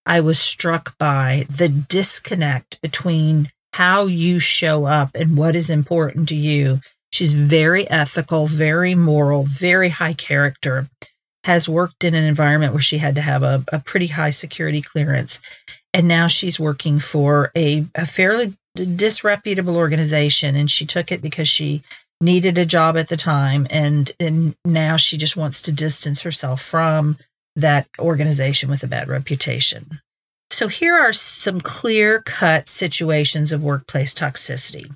I 0.06 0.20
was 0.20 0.40
struck 0.40 0.98
by 0.98 1.46
the 1.50 1.70
disconnect 1.70 2.82
between 2.82 3.50
how 3.74 4.06
you 4.06 4.40
show 4.40 4.86
up 4.86 5.12
and 5.16 5.38
what 5.38 5.56
is 5.56 5.70
important 5.70 6.30
to 6.30 6.36
you 6.36 6.80
She's 7.14 7.34
very 7.34 7.88
ethical, 7.92 8.48
very 8.48 8.96
moral, 8.96 9.44
very 9.44 9.90
high 9.90 10.16
character, 10.16 10.90
has 11.44 11.70
worked 11.70 12.04
in 12.04 12.16
an 12.16 12.24
environment 12.24 12.74
where 12.74 12.82
she 12.82 12.98
had 12.98 13.14
to 13.14 13.22
have 13.22 13.44
a, 13.44 13.64
a 13.72 13.78
pretty 13.78 14.08
high 14.08 14.32
security 14.32 14.82
clearance. 14.82 15.40
And 15.94 16.08
now 16.08 16.26
she's 16.26 16.60
working 16.60 16.98
for 16.98 17.52
a, 17.56 17.86
a 17.94 18.08
fairly 18.08 18.58
disreputable 18.76 19.78
organization. 19.78 20.56
And 20.56 20.70
she 20.70 20.86
took 20.86 21.12
it 21.12 21.22
because 21.22 21.50
she 21.50 21.84
needed 22.22 22.58
a 22.58 22.66
job 22.66 22.98
at 22.98 23.10
the 23.10 23.18
time. 23.18 23.68
And, 23.70 24.12
and 24.20 24.56
now 24.66 24.98
she 24.98 25.18
just 25.18 25.38
wants 25.38 25.62
to 25.64 25.72
distance 25.72 26.22
herself 26.22 26.62
from 26.62 27.18
that 27.56 27.88
organization 28.00 28.70
with 28.70 28.84
a 28.84 28.88
bad 28.88 29.08
reputation. 29.08 30.00
So 30.50 30.68
here 30.68 30.96
are 30.96 31.14
some 31.14 31.62
clear 31.62 32.22
cut 32.22 32.68
situations 32.68 33.52
of 33.52 33.64
workplace 33.64 34.14
toxicity. 34.14 34.92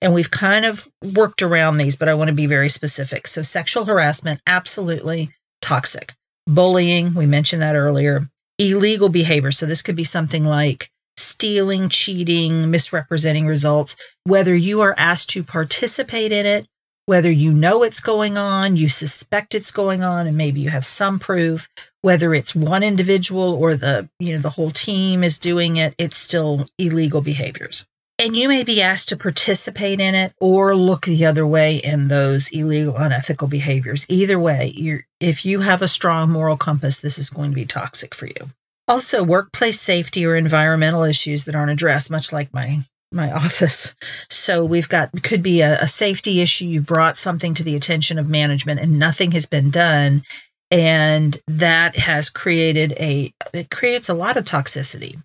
And 0.00 0.14
we've 0.14 0.30
kind 0.30 0.64
of 0.64 0.88
worked 1.14 1.42
around 1.42 1.76
these, 1.76 1.96
but 1.96 2.08
I 2.08 2.14
want 2.14 2.28
to 2.28 2.34
be 2.34 2.46
very 2.46 2.68
specific. 2.68 3.26
So, 3.26 3.42
sexual 3.42 3.84
harassment, 3.84 4.40
absolutely 4.46 5.30
toxic. 5.60 6.12
Bullying, 6.46 7.14
we 7.14 7.26
mentioned 7.26 7.62
that 7.62 7.74
earlier. 7.74 8.28
Illegal 8.58 9.08
behavior. 9.08 9.50
So, 9.50 9.66
this 9.66 9.82
could 9.82 9.96
be 9.96 10.04
something 10.04 10.44
like 10.44 10.90
stealing, 11.18 11.88
cheating, 11.88 12.70
misrepresenting 12.70 13.46
results, 13.46 13.96
whether 14.24 14.54
you 14.54 14.80
are 14.80 14.94
asked 14.96 15.30
to 15.30 15.42
participate 15.42 16.32
in 16.32 16.46
it, 16.46 16.66
whether 17.06 17.30
you 17.30 17.52
know 17.52 17.82
it's 17.82 18.00
going 18.00 18.36
on, 18.36 18.76
you 18.76 18.88
suspect 18.88 19.54
it's 19.54 19.70
going 19.70 20.02
on, 20.02 20.26
and 20.26 20.36
maybe 20.36 20.60
you 20.60 20.68
have 20.68 20.84
some 20.84 21.18
proof, 21.18 21.68
whether 22.02 22.34
it's 22.34 22.54
one 22.54 22.82
individual 22.82 23.54
or 23.54 23.76
the, 23.76 24.10
you 24.18 24.34
know, 24.34 24.38
the 24.38 24.50
whole 24.50 24.70
team 24.70 25.24
is 25.24 25.38
doing 25.38 25.76
it, 25.76 25.94
it's 25.96 26.18
still 26.18 26.66
illegal 26.76 27.22
behaviors. 27.22 27.86
And 28.20 28.36
you 28.36 28.48
may 28.48 28.64
be 28.64 28.82
asked 28.82 29.10
to 29.10 29.16
participate 29.16 30.00
in 30.00 30.16
it 30.16 30.34
or 30.40 30.74
look 30.74 31.02
the 31.02 31.24
other 31.24 31.46
way 31.46 31.76
in 31.76 32.08
those 32.08 32.50
illegal, 32.50 32.96
unethical 32.96 33.46
behaviors. 33.46 34.04
Either 34.08 34.40
way, 34.40 35.02
if 35.20 35.46
you 35.46 35.60
have 35.60 35.82
a 35.82 35.88
strong 35.88 36.28
moral 36.28 36.56
compass, 36.56 36.98
this 36.98 37.16
is 37.16 37.30
going 37.30 37.52
to 37.52 37.54
be 37.54 37.64
toxic 37.64 38.14
for 38.16 38.26
you. 38.26 38.50
Also, 38.88 39.22
workplace 39.22 39.78
safety 39.78 40.24
or 40.24 40.34
environmental 40.34 41.04
issues 41.04 41.44
that 41.44 41.54
aren't 41.54 41.70
addressed, 41.70 42.10
much 42.10 42.32
like 42.32 42.52
my 42.54 42.80
my 43.12 43.30
office. 43.44 43.94
So 44.30 44.64
we've 44.64 44.88
got 44.88 45.22
could 45.22 45.42
be 45.42 45.60
a, 45.60 45.80
a 45.80 45.86
safety 45.86 46.40
issue. 46.40 46.64
You 46.64 46.80
brought 46.80 47.16
something 47.16 47.54
to 47.54 47.62
the 47.62 47.76
attention 47.76 48.18
of 48.18 48.28
management 48.28 48.80
and 48.80 48.98
nothing 48.98 49.32
has 49.32 49.46
been 49.46 49.70
done. 49.70 50.22
And 50.70 51.38
that 51.46 51.96
has 51.96 52.28
created 52.28 52.92
a 52.92 53.32
it 53.52 53.70
creates 53.70 54.08
a 54.08 54.14
lot 54.14 54.36
of 54.36 54.44
toxicity. 54.44 55.22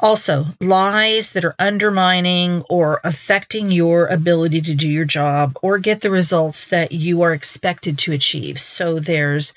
Also, 0.00 0.46
lies 0.60 1.32
that 1.32 1.44
are 1.44 1.54
undermining 1.60 2.62
or 2.68 3.00
affecting 3.04 3.70
your 3.70 4.06
ability 4.06 4.60
to 4.60 4.74
do 4.74 4.88
your 4.88 5.04
job 5.04 5.56
or 5.62 5.78
get 5.78 6.00
the 6.00 6.10
results 6.10 6.66
that 6.66 6.90
you 6.90 7.22
are 7.22 7.32
expected 7.32 7.98
to 7.98 8.12
achieve. 8.12 8.60
So 8.60 8.98
there's 8.98 9.54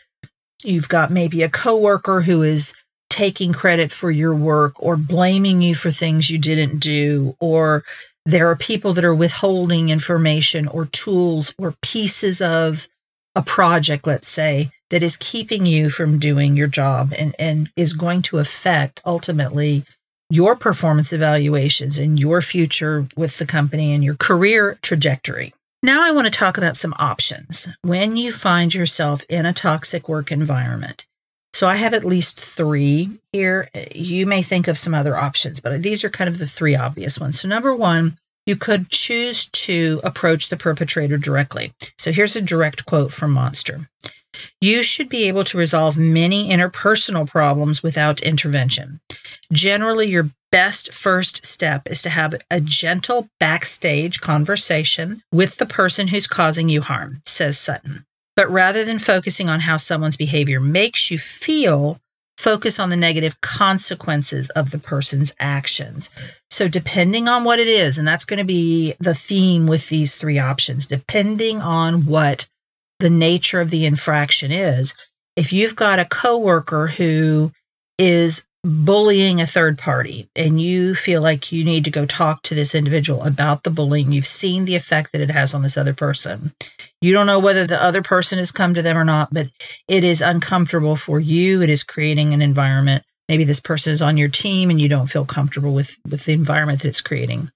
you've 0.63 0.89
got 0.89 1.11
maybe 1.11 1.41
a 1.41 1.49
coworker 1.49 2.21
who 2.21 2.43
is 2.43 2.75
taking 3.15 3.53
credit 3.53 3.93
for 3.93 4.11
your 4.11 4.35
work 4.35 4.73
or 4.77 4.97
blaming 4.97 5.61
you 5.61 5.73
for 5.73 5.89
things 5.89 6.29
you 6.29 6.37
didn't 6.37 6.79
do 6.79 7.33
or 7.39 7.81
there 8.25 8.49
are 8.49 8.57
people 8.57 8.91
that 8.91 9.05
are 9.05 9.15
withholding 9.15 9.89
information 9.89 10.67
or 10.67 10.87
tools 10.87 11.53
or 11.57 11.75
pieces 11.81 12.41
of 12.41 12.89
a 13.33 13.41
project, 13.41 14.05
let's 14.05 14.27
say, 14.27 14.69
that 14.89 15.01
is 15.01 15.15
keeping 15.15 15.65
you 15.65 15.89
from 15.89 16.19
doing 16.19 16.57
your 16.57 16.67
job 16.67 17.13
and, 17.17 17.33
and 17.39 17.69
is 17.77 17.93
going 17.93 18.21
to 18.23 18.39
affect 18.39 19.01
ultimately 19.05 19.85
your 20.29 20.57
performance 20.57 21.13
evaluations 21.13 21.97
and 21.97 22.19
your 22.19 22.41
future 22.41 23.07
with 23.15 23.37
the 23.37 23.45
company 23.45 23.93
and 23.93 24.03
your 24.03 24.15
career 24.15 24.77
trajectory. 24.81 25.53
Now, 25.81 26.03
I 26.03 26.11
want 26.11 26.25
to 26.25 26.31
talk 26.31 26.57
about 26.57 26.75
some 26.75 26.95
options 26.99 27.69
when 27.81 28.17
you 28.17 28.33
find 28.33 28.73
yourself 28.73 29.23
in 29.29 29.45
a 29.45 29.53
toxic 29.53 30.09
work 30.09 30.33
environment. 30.33 31.05
So, 31.55 31.69
I 31.69 31.77
have 31.77 31.93
at 31.93 32.03
least 32.03 32.37
three 32.37 33.11
here. 33.31 33.69
You 33.95 34.25
may 34.25 34.41
think 34.41 34.67
of 34.67 34.77
some 34.77 34.93
other 34.93 35.15
options, 35.15 35.61
but 35.61 35.81
these 35.81 36.03
are 36.03 36.09
kind 36.09 36.27
of 36.27 36.37
the 36.37 36.45
three 36.45 36.75
obvious 36.75 37.17
ones. 37.17 37.39
So, 37.39 37.47
number 37.47 37.73
one, 37.73 38.17
you 38.45 38.57
could 38.57 38.89
choose 38.89 39.47
to 39.47 40.01
approach 40.03 40.49
the 40.49 40.57
perpetrator 40.57 41.15
directly. 41.15 41.71
So, 41.97 42.11
here's 42.11 42.35
a 42.35 42.41
direct 42.41 42.85
quote 42.85 43.13
from 43.13 43.31
Monster 43.31 43.87
you 44.59 44.83
should 44.83 45.07
be 45.07 45.29
able 45.29 45.45
to 45.45 45.57
resolve 45.57 45.97
many 45.97 46.49
interpersonal 46.49 47.25
problems 47.25 47.81
without 47.81 48.21
intervention. 48.21 48.99
Generally, 49.49 50.09
your 50.09 50.31
best 50.51 50.93
first 50.93 51.45
step 51.45 51.89
is 51.89 52.01
to 52.01 52.09
have 52.09 52.35
a 52.51 52.59
gentle 52.59 53.29
backstage 53.39 54.19
conversation 54.19 55.21
with 55.31 55.55
the 55.55 55.65
person 55.65 56.09
who's 56.09 56.27
causing 56.27 56.67
you 56.67 56.81
harm, 56.81 57.21
says 57.25 57.57
Sutton. 57.57 58.05
But 58.35 58.49
rather 58.49 58.83
than 58.83 58.99
focusing 58.99 59.49
on 59.49 59.61
how 59.61 59.77
someone's 59.77 60.17
behavior 60.17 60.59
makes 60.59 61.09
you 61.09 61.17
feel, 61.17 61.99
focus 62.37 62.79
on 62.79 62.89
the 62.89 62.97
negative 62.97 63.39
consequences 63.41 64.49
of 64.51 64.71
the 64.71 64.79
person's 64.79 65.33
actions. 65.39 66.09
So, 66.49 66.67
depending 66.67 67.27
on 67.27 67.43
what 67.43 67.59
it 67.59 67.67
is, 67.67 67.97
and 67.97 68.07
that's 68.07 68.25
going 68.25 68.39
to 68.39 68.45
be 68.45 68.93
the 68.99 69.15
theme 69.15 69.67
with 69.67 69.89
these 69.89 70.17
three 70.17 70.39
options, 70.39 70.87
depending 70.87 71.61
on 71.61 72.05
what 72.05 72.47
the 72.99 73.09
nature 73.09 73.61
of 73.61 73.69
the 73.69 73.85
infraction 73.85 74.51
is. 74.51 74.95
If 75.35 75.51
you've 75.51 75.75
got 75.75 75.99
a 75.99 76.05
coworker 76.05 76.87
who 76.87 77.51
is 77.97 78.45
bullying 78.63 79.39
a 79.39 79.45
third 79.45 79.77
party 79.77 80.27
and 80.35 80.59
you 80.59 80.95
feel 80.95 81.21
like 81.21 81.51
you 81.51 81.63
need 81.63 81.85
to 81.85 81.91
go 81.91 82.05
talk 82.05 82.41
to 82.43 82.55
this 82.55 82.73
individual 82.73 83.23
about 83.23 83.63
the 83.63 83.69
bullying, 83.69 84.11
you've 84.11 84.25
seen 84.25 84.65
the 84.65 84.75
effect 84.75 85.11
that 85.11 85.21
it 85.21 85.29
has 85.29 85.53
on 85.53 85.61
this 85.61 85.77
other 85.77 85.93
person. 85.93 86.53
You 87.05 87.13
don't 87.13 87.27
know 87.27 87.37
whether 87.37 87.67
the 87.67 87.79
other 87.79 88.01
person 88.01 88.39
has 88.39 88.51
come 88.51 88.73
to 88.73 88.81
them 88.81 88.97
or 88.97 89.05
not, 89.05 89.31
but 89.31 89.49
it 89.87 90.03
is 90.03 90.23
uncomfortable 90.23 90.95
for 90.95 91.19
you. 91.19 91.61
It 91.61 91.69
is 91.69 91.83
creating 91.83 92.33
an 92.33 92.41
environment. 92.41 93.03
Maybe 93.29 93.43
this 93.43 93.59
person 93.59 93.93
is 93.93 94.01
on 94.01 94.17
your 94.17 94.27
team 94.27 94.71
and 94.71 94.81
you 94.81 94.89
don't 94.89 95.05
feel 95.05 95.23
comfortable 95.23 95.71
with, 95.71 95.97
with 96.09 96.25
the 96.25 96.33
environment 96.33 96.81
that 96.81 96.87
it's 96.87 97.01
creating. 97.01 97.51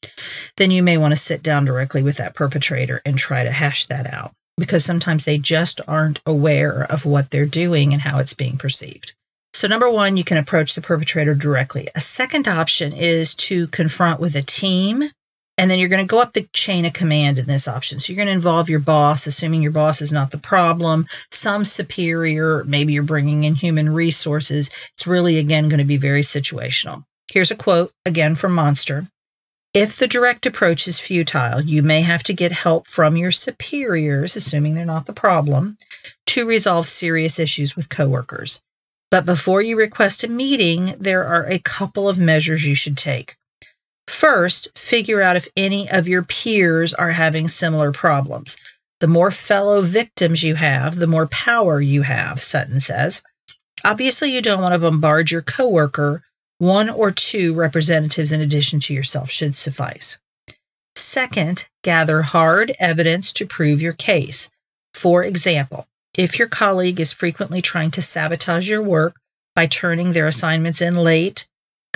Then 0.57 0.69
you 0.69 0.83
may 0.83 0.97
want 0.97 1.13
to 1.13 1.15
sit 1.15 1.41
down 1.41 1.65
directly 1.65 2.03
with 2.03 2.17
that 2.17 2.35
perpetrator 2.35 3.01
and 3.03 3.17
try 3.17 3.43
to 3.43 3.49
hash 3.49 3.87
that 3.87 4.13
out 4.13 4.33
because 4.55 4.85
sometimes 4.85 5.25
they 5.25 5.39
just 5.39 5.81
aren't 5.87 6.21
aware 6.27 6.83
of 6.83 7.03
what 7.03 7.31
they're 7.31 7.47
doing 7.47 7.91
and 7.91 8.03
how 8.03 8.19
it's 8.19 8.35
being 8.35 8.59
perceived. 8.59 9.13
So, 9.55 9.67
number 9.67 9.89
one, 9.89 10.15
you 10.15 10.23
can 10.23 10.37
approach 10.37 10.75
the 10.75 10.81
perpetrator 10.81 11.33
directly. 11.33 11.87
A 11.95 12.01
second 12.01 12.47
option 12.47 12.93
is 12.93 13.33
to 13.35 13.65
confront 13.69 14.19
with 14.19 14.35
a 14.35 14.43
team. 14.43 15.09
And 15.59 15.69
then 15.69 15.77
you're 15.77 15.89
going 15.89 16.01
to 16.01 16.09
go 16.09 16.21
up 16.21 16.31
the 16.31 16.47
chain 16.53 16.85
of 16.85 16.93
command 16.93 17.37
in 17.37 17.45
this 17.45 17.67
option. 17.67 17.99
So, 17.99 18.13
you're 18.13 18.23
going 18.23 18.29
to 18.29 18.33
involve 18.33 18.69
your 18.69 18.79
boss, 18.79 19.27
assuming 19.27 19.61
your 19.61 19.73
boss 19.73 20.01
is 20.01 20.13
not 20.13 20.31
the 20.31 20.37
problem, 20.37 21.05
some 21.31 21.65
superior, 21.65 22.63
maybe 22.63 22.93
you're 22.93 23.03
bringing 23.03 23.43
in 23.43 23.55
human 23.55 23.89
resources. 23.89 24.71
It's 24.93 25.05
really, 25.05 25.37
again, 25.37 25.67
going 25.67 25.79
to 25.79 25.83
be 25.83 25.97
very 25.97 26.21
situational. 26.21 27.03
Here's 27.29 27.51
a 27.51 27.57
quote 27.57 27.91
again 28.05 28.35
from 28.35 28.55
Monster 28.55 29.09
if 29.73 29.97
the 29.97 30.07
direct 30.07 30.47
approach 30.47 30.87
is 30.87 30.99
futile, 30.99 31.61
you 31.61 31.83
may 31.83 32.01
have 32.01 32.23
to 32.23 32.33
get 32.33 32.51
help 32.51 32.87
from 32.87 33.15
your 33.15 33.31
superiors, 33.31 34.35
assuming 34.35 34.73
they're 34.73 34.85
not 34.85 35.05
the 35.05 35.13
problem, 35.13 35.77
to 36.27 36.47
resolve 36.47 36.87
serious 36.87 37.37
issues 37.37 37.75
with 37.75 37.87
coworkers. 37.87 38.61
But 39.11 39.25
before 39.25 39.61
you 39.61 39.75
request 39.75 40.23
a 40.23 40.27
meeting, 40.27 40.95
there 40.99 41.23
are 41.23 41.45
a 41.45 41.59
couple 41.59 42.09
of 42.09 42.17
measures 42.17 42.65
you 42.65 42.73
should 42.73 42.97
take. 42.97 43.35
First, 44.09 44.75
figure 44.75 45.21
out 45.21 45.35
if 45.35 45.47
any 45.55 45.87
of 45.87 46.07
your 46.07 46.23
peers 46.23 46.95
are 46.95 47.11
having 47.11 47.47
similar 47.47 47.91
problems. 47.91 48.57
The 49.01 49.07
more 49.07 49.29
fellow 49.29 49.81
victims 49.81 50.43
you 50.43 50.55
have, 50.55 50.95
the 50.95 51.05
more 51.05 51.27
power 51.27 51.79
you 51.79 52.01
have, 52.01 52.41
Sutton 52.41 52.79
says. 52.79 53.21
Obviously, 53.85 54.33
you 54.33 54.41
don't 54.41 54.63
want 54.63 54.73
to 54.73 54.79
bombard 54.79 55.29
your 55.29 55.43
coworker 55.43 56.23
one 56.57 56.89
or 56.89 57.11
two 57.11 57.53
representatives 57.53 58.31
in 58.31 58.41
addition 58.41 58.79
to 58.81 58.95
yourself 58.95 59.29
should 59.29 59.55
suffice. 59.55 60.17
Second, 60.95 61.69
gather 61.83 62.23
hard 62.23 62.75
evidence 62.79 63.31
to 63.33 63.45
prove 63.45 63.79
your 63.79 63.93
case. 63.93 64.49
For 64.95 65.23
example, 65.23 65.87
if 66.17 66.39
your 66.39 66.47
colleague 66.47 66.99
is 66.99 67.13
frequently 67.13 67.61
trying 67.61 67.91
to 67.91 68.01
sabotage 68.01 68.67
your 68.67 68.81
work 68.81 69.13
by 69.55 69.67
turning 69.67 70.13
their 70.13 70.27
assignments 70.27 70.81
in 70.81 70.95
late, 70.95 71.47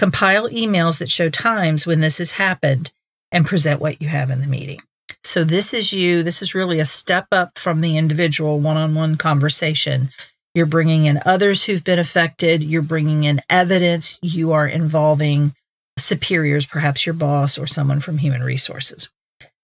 compile 0.03 0.49
emails 0.49 0.99
that 0.99 1.09
show 1.09 1.29
times 1.29 1.87
when 1.87 2.01
this 2.01 2.17
has 2.17 2.31
happened 2.31 2.91
and 3.31 3.45
present 3.45 3.79
what 3.79 4.01
you 4.01 4.09
have 4.09 4.29
in 4.29 4.41
the 4.41 4.47
meeting. 4.47 4.81
So, 5.23 5.45
this 5.45 5.73
is 5.73 5.93
you. 5.93 6.23
This 6.23 6.41
is 6.41 6.53
really 6.53 6.81
a 6.81 6.85
step 6.85 7.27
up 7.31 7.57
from 7.57 7.79
the 7.79 7.97
individual 7.97 8.59
one 8.59 8.75
on 8.75 8.95
one 8.95 9.15
conversation 9.15 10.09
you're 10.53 10.65
bringing 10.65 11.05
in 11.05 11.21
others 11.25 11.63
who've 11.63 11.85
been 11.85 11.99
affected. 11.99 12.61
You're 12.61 12.81
bringing 12.81 13.23
in 13.23 13.39
evidence. 13.49 14.19
You 14.21 14.51
are 14.51 14.67
involving 14.67 15.55
superiors, 15.97 16.65
perhaps 16.65 17.05
your 17.05 17.13
boss 17.13 17.57
or 17.57 17.65
someone 17.65 18.01
from 18.01 18.17
human 18.17 18.43
resources. 18.43 19.07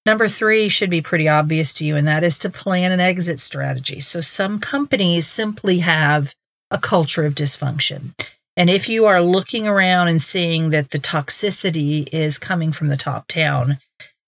Number 0.05 0.29
three 0.29 0.69
should 0.69 0.89
be 0.89 1.01
pretty 1.01 1.27
obvious 1.27 1.73
to 1.75 1.85
you, 1.85 1.97
and 1.97 2.07
that 2.07 2.23
is 2.23 2.39
to 2.39 2.49
plan 2.49 2.93
an 2.93 3.01
exit 3.01 3.41
strategy. 3.41 3.99
So, 3.99 4.21
some 4.21 4.59
companies 4.59 5.27
simply 5.27 5.79
have 5.79 6.33
a 6.71 6.77
culture 6.77 7.25
of 7.25 7.35
dysfunction. 7.35 8.13
And 8.59 8.69
if 8.69 8.89
you 8.89 9.05
are 9.05 9.23
looking 9.23 9.69
around 9.69 10.09
and 10.09 10.21
seeing 10.21 10.71
that 10.71 10.91
the 10.91 10.99
toxicity 10.99 12.09
is 12.11 12.37
coming 12.37 12.73
from 12.73 12.89
the 12.89 12.97
top 12.97 13.25
down, 13.29 13.77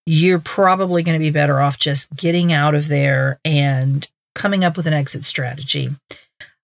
you're 0.05 0.39
probably 0.39 1.03
going 1.03 1.19
to 1.19 1.23
be 1.23 1.31
better 1.31 1.59
off 1.59 1.77
just 1.77 2.15
getting 2.15 2.53
out 2.53 2.73
of 2.73 2.87
there 2.87 3.41
and 3.43 4.09
coming 4.33 4.63
up 4.63 4.77
with 4.77 4.87
an 4.87 4.93
exit 4.93 5.25
strategy. 5.25 5.89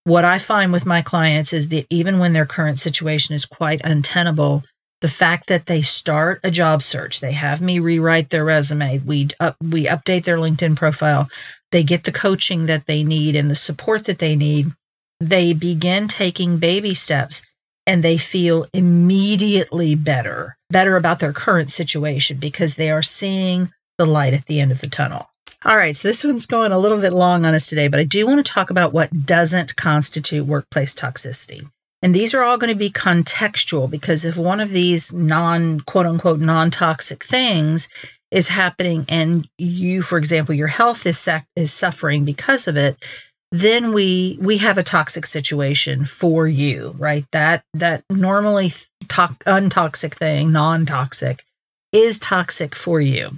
What 0.06 0.23
I 0.23 0.39
find 0.39 0.71
with 0.71 0.86
my 0.86 1.01
clients 1.01 1.51
is 1.51 1.67
that 1.67 1.86
even 1.89 2.19
when 2.19 2.32
their 2.32 2.45
current 2.45 2.80
situation 2.80 3.36
is 3.36 3.45
quite 3.45 3.82
untenable, 3.84 4.63
the 5.01 5.10
fact 5.10 5.47
that 5.47 5.65
they 5.65 5.82
start 5.82 6.39
a 6.45 6.49
job 6.49 6.82
search, 6.82 7.19
they 7.19 7.34
have 7.34 7.62
me 7.62 7.80
rewrite 7.80 8.30
their 8.30 8.45
resume, 8.45 8.99
we 8.99 9.27
up, 9.41 9.58
we 9.62 9.88
update 9.88 10.23
their 10.23 10.38
LinkedIn 10.38 10.77
profile, 10.77 11.27
they 11.73 11.84
get 11.84 12.06
the 12.06 12.13
coaching 12.13 12.67
that 12.67 12.86
they 12.86 13.03
need 13.03 13.36
and 13.36 13.51
the 13.51 13.56
support 13.56 14.06
that 14.06 14.19
they 14.19 14.38
need, 14.38 14.67
they 15.19 15.51
begin 15.51 16.08
taking 16.08 16.60
baby 16.60 16.93
steps 16.93 17.43
and 17.88 18.04
they 18.04 18.17
feel 18.17 18.67
immediately 18.73 19.95
better, 19.95 20.58
better 20.69 20.97
about 20.97 21.19
their 21.19 21.34
current 21.34 21.71
situation 21.71 22.38
because 22.38 22.76
they 22.76 22.91
are 22.91 23.02
seeing 23.02 23.71
the 23.97 24.06
light 24.06 24.34
at 24.34 24.45
the 24.45 24.60
end 24.60 24.71
of 24.71 24.82
the 24.82 24.88
tunnel. 24.88 25.30
All 25.65 25.76
right, 25.76 25.95
so 25.95 26.10
this 26.10 26.23
one's 26.23 26.45
going 26.45 26.71
a 26.71 26.78
little 26.78 27.00
bit 27.00 27.13
long 27.13 27.45
on 27.45 27.56
us 27.56 27.67
today, 27.67 27.88
but 27.88 28.00
I 28.00 28.04
do 28.04 28.28
want 28.28 28.45
to 28.45 28.54
talk 28.54 28.69
about 28.69 28.93
what 28.93 29.26
doesn't 29.26 29.76
constitute 29.76 30.45
workplace 30.45 30.93
toxicity. 30.93 31.67
And 32.04 32.13
these 32.13 32.36
are 32.36 32.43
all 32.43 32.58
going 32.58 32.71
to 32.71 32.78
be 32.78 32.91
contextual 32.91 33.89
because 33.89 34.23
if 34.23 34.38
one 34.38 34.60
of 34.60 34.69
these 34.69 35.12
non 35.12 35.80
quote 35.80 36.06
unquote 36.06 36.39
non 36.39 36.69
toxic 36.69 37.23
things 37.23 37.89
is 38.30 38.50
happening 38.50 39.06
and 39.10 39.47
you, 39.58 40.04
for 40.04 40.17
example, 40.17 40.54
your 40.54 40.67
health 40.67 41.08
is, 41.08 41.28
is 41.56 41.73
suffering 41.73 42.23
because 42.23 42.67
of 42.67 42.78
it, 42.78 43.04
then 43.51 43.93
we 43.93 44.38
we 44.41 44.57
have 44.57 44.77
a 44.77 44.83
toxic 44.83 45.25
situation 45.25 46.05
for 46.05 46.47
you 46.47 46.93
right? 46.97 47.25
That 47.31 47.63
that 47.73 48.03
normally 48.10 48.69
to- 49.10 49.38
untoxic 49.45 50.13
thing 50.13 50.51
non-toxic 50.51 51.43
is 51.91 52.19
toxic 52.19 52.75
for 52.75 52.99
you. 52.99 53.31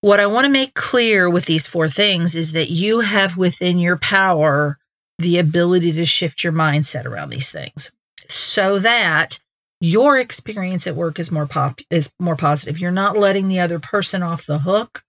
What 0.00 0.20
i 0.20 0.26
want 0.26 0.44
to 0.44 0.52
make 0.52 0.74
clear 0.74 1.30
with 1.30 1.46
these 1.46 1.66
four 1.66 1.88
things 1.88 2.34
is 2.34 2.52
that 2.52 2.70
you 2.70 3.00
have 3.00 3.36
within 3.36 3.78
your 3.78 3.96
power 3.96 4.78
the 5.18 5.38
ability 5.38 5.92
to 5.92 6.04
shift 6.04 6.42
your 6.42 6.52
mindset 6.52 7.04
around 7.04 7.30
these 7.30 7.50
things 7.50 7.92
so 8.28 8.78
that 8.80 9.38
your 9.80 10.18
experience 10.18 10.86
at 10.86 10.96
work 10.96 11.18
is 11.18 11.30
more 11.30 11.46
pop 11.46 11.78
is 11.90 12.12
more 12.20 12.36
positive. 12.36 12.78
You're 12.78 12.90
not 12.90 13.18
letting 13.18 13.48
the 13.48 13.60
other 13.60 13.78
person 13.78 14.22
off 14.22 14.46
the 14.46 14.58
hook. 14.58 15.02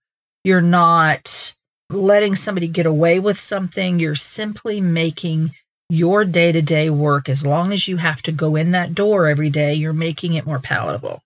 You're 0.44 0.60
not 0.60 1.55
letting 1.90 2.34
somebody 2.34 2.68
get 2.68 2.86
away 2.86 3.18
with 3.18 3.38
something. 3.38 3.98
You're 3.98 4.14
simply 4.14 4.80
making 4.80 5.52
your 5.88 6.24
day 6.24 6.52
to 6.52 6.62
day 6.62 6.90
work, 6.90 7.28
as 7.28 7.46
long 7.46 7.72
as 7.72 7.86
you 7.86 7.96
have 7.96 8.22
to 8.22 8.32
go 8.32 8.56
in 8.56 8.72
that 8.72 8.94
door 8.94 9.26
every 9.26 9.50
day, 9.50 9.74
you're 9.74 9.92
making 9.92 10.34
it 10.34 10.46
more 10.46 10.58
palatable. 10.58 11.22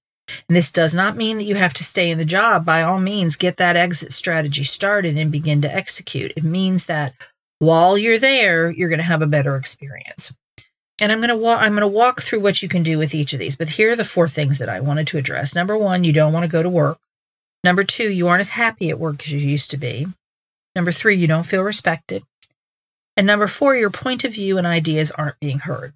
And 0.49 0.57
this 0.57 0.70
does 0.70 0.94
not 0.94 1.16
mean 1.16 1.38
that 1.38 1.44
you 1.44 1.55
have 1.57 1.75
to 1.75 1.85
stay 1.85 2.11
in 2.11 2.18
the 2.18 2.25
job. 2.25 2.64
By 2.64 2.83
all 2.83 3.01
means, 3.01 3.37
get 3.37 3.57
that 3.57 3.77
exit 3.77 4.12
strategy 4.12 4.64
started 4.64 5.16
and 5.16 5.33
begin 5.33 5.62
to 5.62 5.75
execute. 5.75 6.33
It 6.37 6.44
means 6.44 6.87
that 6.87 7.14
while 7.59 7.99
you're 7.99 8.18
there, 8.18 8.70
you're 8.70 8.88
going 8.88 8.99
to 8.99 9.05
have 9.05 9.23
a 9.23 9.27
better 9.27 9.57
experience. 9.57 10.33
And 11.01 11.11
I'm 11.11 11.18
going 11.18 11.31
to 11.31 11.37
walk 11.37 11.62
I'm 11.62 11.73
going 11.73 11.81
to 11.81 11.88
walk 11.88 12.20
through 12.20 12.40
what 12.40 12.62
you 12.62 12.68
can 12.68 12.83
do 12.83 12.99
with 12.99 13.14
each 13.14 13.33
of 13.33 13.38
these. 13.38 13.57
But 13.57 13.70
here 13.70 13.92
are 13.92 13.96
the 13.96 14.05
four 14.05 14.29
things 14.29 14.59
that 14.59 14.68
I 14.68 14.81
wanted 14.81 15.07
to 15.09 15.18
address. 15.18 15.55
Number 15.55 15.77
1, 15.77 16.05
you 16.05 16.12
don't 16.12 16.33
want 16.33 16.44
to 16.44 16.49
go 16.49 16.62
to 16.62 16.68
work. 16.68 16.99
Number 17.64 17.83
2, 17.83 18.11
you 18.11 18.29
aren't 18.29 18.40
as 18.40 18.51
happy 18.51 18.90
at 18.90 18.99
work 18.99 19.23
as 19.23 19.33
you 19.33 19.40
used 19.40 19.70
to 19.70 19.79
be. 19.79 20.07
Number 20.74 20.92
three, 20.92 21.16
you 21.16 21.26
don't 21.26 21.46
feel 21.46 21.62
respected. 21.62 22.22
And 23.16 23.26
number 23.26 23.46
four, 23.46 23.74
your 23.76 23.90
point 23.90 24.24
of 24.24 24.33
view 24.33 24.56
and 24.56 24.66
ideas 24.66 25.11
aren't 25.11 25.40
being 25.40 25.61
heard. 25.61 25.94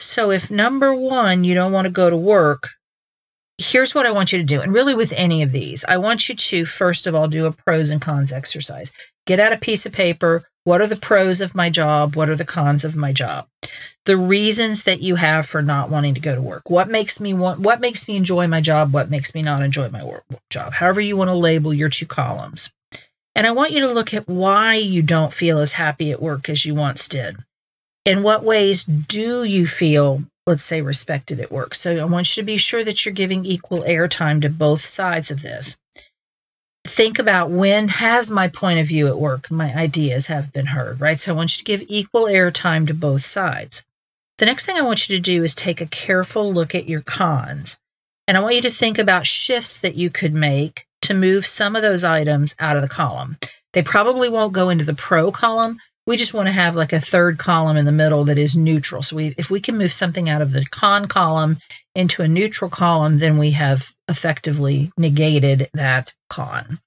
So 0.00 0.30
if 0.30 0.50
number 0.50 0.92
one, 0.94 1.44
you 1.44 1.54
don't 1.54 1.72
want 1.72 1.86
to 1.86 1.90
go 1.90 2.10
to 2.10 2.16
work, 2.16 2.70
here's 3.58 3.94
what 3.94 4.06
I 4.06 4.10
want 4.10 4.32
you 4.32 4.38
to 4.38 4.44
do. 4.44 4.60
And 4.60 4.72
really, 4.72 4.94
with 4.94 5.12
any 5.16 5.42
of 5.42 5.52
these, 5.52 5.84
I 5.84 5.96
want 5.96 6.28
you 6.28 6.34
to, 6.34 6.64
first 6.64 7.06
of 7.06 7.14
all, 7.14 7.28
do 7.28 7.46
a 7.46 7.52
pros 7.52 7.90
and 7.90 8.00
cons 8.00 8.32
exercise. 8.32 8.92
Get 9.26 9.40
out 9.40 9.52
a 9.52 9.58
piece 9.58 9.86
of 9.86 9.92
paper. 9.92 10.44
What 10.64 10.80
are 10.80 10.86
the 10.86 10.96
pros 10.96 11.40
of 11.40 11.54
my 11.54 11.70
job? 11.70 12.16
What 12.16 12.28
are 12.28 12.36
the 12.36 12.44
cons 12.44 12.84
of 12.84 12.96
my 12.96 13.12
job? 13.12 13.46
The 14.04 14.16
reasons 14.16 14.84
that 14.84 15.00
you 15.00 15.16
have 15.16 15.46
for 15.46 15.62
not 15.62 15.90
wanting 15.90 16.14
to 16.14 16.20
go 16.20 16.34
to 16.34 16.42
work. 16.42 16.70
What 16.70 16.88
makes 16.88 17.20
me 17.20 17.34
want, 17.34 17.60
what 17.60 17.80
makes 17.80 18.08
me 18.08 18.16
enjoy 18.16 18.46
my 18.48 18.60
job? 18.60 18.92
What 18.92 19.10
makes 19.10 19.34
me 19.34 19.42
not 19.42 19.62
enjoy 19.62 19.88
my 19.88 20.04
work 20.04 20.24
job? 20.50 20.74
However 20.74 21.00
you 21.00 21.16
want 21.16 21.28
to 21.28 21.34
label 21.34 21.72
your 21.72 21.88
two 21.88 22.06
columns. 22.06 22.70
And 23.34 23.46
I 23.46 23.52
want 23.52 23.72
you 23.72 23.80
to 23.80 23.92
look 23.92 24.12
at 24.12 24.28
why 24.28 24.74
you 24.74 25.02
don't 25.02 25.32
feel 25.32 25.58
as 25.58 25.72
happy 25.74 26.10
at 26.10 26.20
work 26.20 26.48
as 26.48 26.66
you 26.66 26.74
once 26.74 27.08
did. 27.08 27.36
In 28.04 28.22
what 28.22 28.44
ways 28.44 28.84
do 28.84 29.44
you 29.44 29.66
feel, 29.66 30.24
let's 30.46 30.62
say, 30.62 30.82
respected 30.82 31.40
at 31.40 31.52
work? 31.52 31.74
So 31.74 31.98
I 31.98 32.04
want 32.04 32.36
you 32.36 32.42
to 32.42 32.46
be 32.46 32.56
sure 32.56 32.84
that 32.84 33.04
you're 33.04 33.14
giving 33.14 33.46
equal 33.46 33.82
airtime 33.82 34.42
to 34.42 34.50
both 34.50 34.82
sides 34.82 35.30
of 35.30 35.42
this. 35.42 35.78
Think 36.84 37.18
about 37.18 37.50
when 37.50 37.88
has 37.88 38.30
my 38.30 38.48
point 38.48 38.80
of 38.80 38.88
view 38.88 39.06
at 39.06 39.18
work, 39.18 39.50
my 39.50 39.72
ideas 39.72 40.26
have 40.26 40.52
been 40.52 40.66
heard, 40.66 41.00
right? 41.00 41.18
So 41.18 41.32
I 41.32 41.36
want 41.36 41.56
you 41.56 41.64
to 41.64 41.64
give 41.64 41.84
equal 41.88 42.24
airtime 42.24 42.88
to 42.88 42.94
both 42.94 43.22
sides. 43.24 43.84
The 44.38 44.46
next 44.46 44.66
thing 44.66 44.76
I 44.76 44.82
want 44.82 45.08
you 45.08 45.16
to 45.16 45.22
do 45.22 45.44
is 45.44 45.54
take 45.54 45.80
a 45.80 45.86
careful 45.86 46.52
look 46.52 46.74
at 46.74 46.88
your 46.88 47.02
cons. 47.02 47.78
And 48.26 48.36
I 48.36 48.40
want 48.40 48.56
you 48.56 48.62
to 48.62 48.70
think 48.70 48.98
about 48.98 49.26
shifts 49.26 49.78
that 49.80 49.94
you 49.94 50.10
could 50.10 50.34
make 50.34 50.86
to 51.02 51.14
move 51.14 51.46
some 51.46 51.76
of 51.76 51.82
those 51.82 52.04
items 52.04 52.54
out 52.58 52.76
of 52.76 52.82
the 52.82 52.88
column. 52.88 53.36
They 53.72 53.82
probably 53.82 54.28
won't 54.28 54.52
go 54.52 54.68
into 54.68 54.84
the 54.84 54.94
pro 54.94 55.30
column. 55.32 55.78
We 56.06 56.16
just 56.16 56.34
want 56.34 56.48
to 56.48 56.52
have 56.52 56.74
like 56.74 56.92
a 56.92 57.00
third 57.00 57.38
column 57.38 57.76
in 57.76 57.84
the 57.84 57.92
middle 57.92 58.24
that 58.24 58.38
is 58.38 58.56
neutral. 58.56 59.02
So 59.02 59.16
we, 59.16 59.34
if 59.38 59.50
we 59.50 59.60
can 59.60 59.78
move 59.78 59.92
something 59.92 60.28
out 60.28 60.42
of 60.42 60.52
the 60.52 60.64
con 60.64 61.06
column 61.06 61.58
into 61.94 62.22
a 62.22 62.28
neutral 62.28 62.70
column, 62.70 63.18
then 63.18 63.38
we 63.38 63.52
have 63.52 63.90
effectively 64.08 64.90
negated 64.98 65.68
that 65.74 66.14
con. 66.28 66.80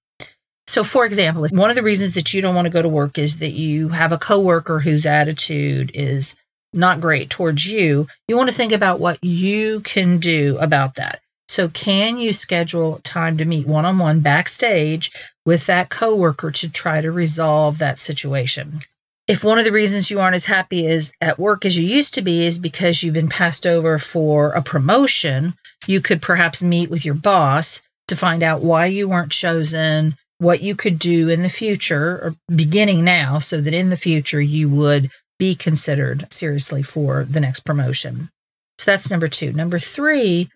So, 0.67 0.83
for 0.83 1.05
example, 1.05 1.45
if 1.45 1.51
one 1.51 1.69
of 1.69 1.75
the 1.75 1.83
reasons 1.83 2.15
that 2.15 2.33
you 2.33 2.41
don't 2.41 2.55
want 2.55 2.65
to 2.65 2.71
go 2.71 2.81
to 2.81 2.89
work 2.89 3.17
is 3.17 3.39
that 3.39 3.51
you 3.51 3.89
have 3.89 4.11
a 4.11 4.17
coworker 4.17 4.79
whose 4.79 5.05
attitude 5.05 5.91
is 5.93 6.35
not 6.73 6.99
great 6.99 7.29
towards 7.29 7.65
you, 7.65 8.07
you 8.27 8.35
want 8.35 8.49
to 8.49 8.55
think 8.55 8.71
about 8.71 8.99
what 8.99 9.23
you 9.23 9.79
can 9.81 10.17
do 10.17 10.57
about 10.57 10.95
that. 10.95 11.21
So, 11.47 11.69
can 11.69 12.17
you 12.17 12.33
schedule 12.33 12.99
time 13.03 13.37
to 13.37 13.45
meet 13.45 13.67
one 13.67 13.85
on 13.85 13.99
one 13.99 14.19
backstage 14.21 15.11
with 15.45 15.67
that 15.67 15.89
coworker 15.89 16.51
to 16.51 16.69
try 16.69 17.01
to 17.01 17.11
resolve 17.11 17.77
that 17.77 17.99
situation? 17.99 18.79
If 19.27 19.43
one 19.43 19.57
of 19.57 19.65
the 19.65 19.71
reasons 19.71 20.11
you 20.11 20.19
aren't 20.19 20.35
as 20.35 20.45
happy 20.45 20.85
as 20.85 21.13
at 21.19 21.39
work 21.39 21.65
as 21.65 21.77
you 21.77 21.85
used 21.85 22.13
to 22.15 22.21
be 22.21 22.45
is 22.45 22.59
because 22.59 23.01
you've 23.01 23.13
been 23.13 23.29
passed 23.29 23.65
over 23.65 23.97
for 23.97 24.51
a 24.51 24.61
promotion, 24.61 25.55
you 25.87 26.01
could 26.01 26.21
perhaps 26.21 26.61
meet 26.61 26.89
with 26.89 27.05
your 27.05 27.15
boss 27.15 27.81
to 28.07 28.15
find 28.15 28.43
out 28.43 28.61
why 28.61 28.85
you 28.85 29.09
weren't 29.09 29.31
chosen, 29.31 30.15
what 30.37 30.61
you 30.61 30.75
could 30.75 30.99
do 30.99 31.29
in 31.29 31.41
the 31.41 31.49
future, 31.49 32.19
or 32.21 32.35
beginning 32.55 33.03
now, 33.03 33.39
so 33.39 33.61
that 33.61 33.73
in 33.73 33.89
the 33.89 33.97
future 33.97 34.41
you 34.41 34.69
would 34.69 35.09
be 35.39 35.55
considered 35.55 36.31
seriously 36.31 36.83
for 36.83 37.23
the 37.25 37.39
next 37.39 37.61
promotion. 37.61 38.29
So 38.77 38.91
that's 38.91 39.09
number 39.09 39.27
two. 39.27 39.53
Number 39.53 39.79
three, 39.79 40.49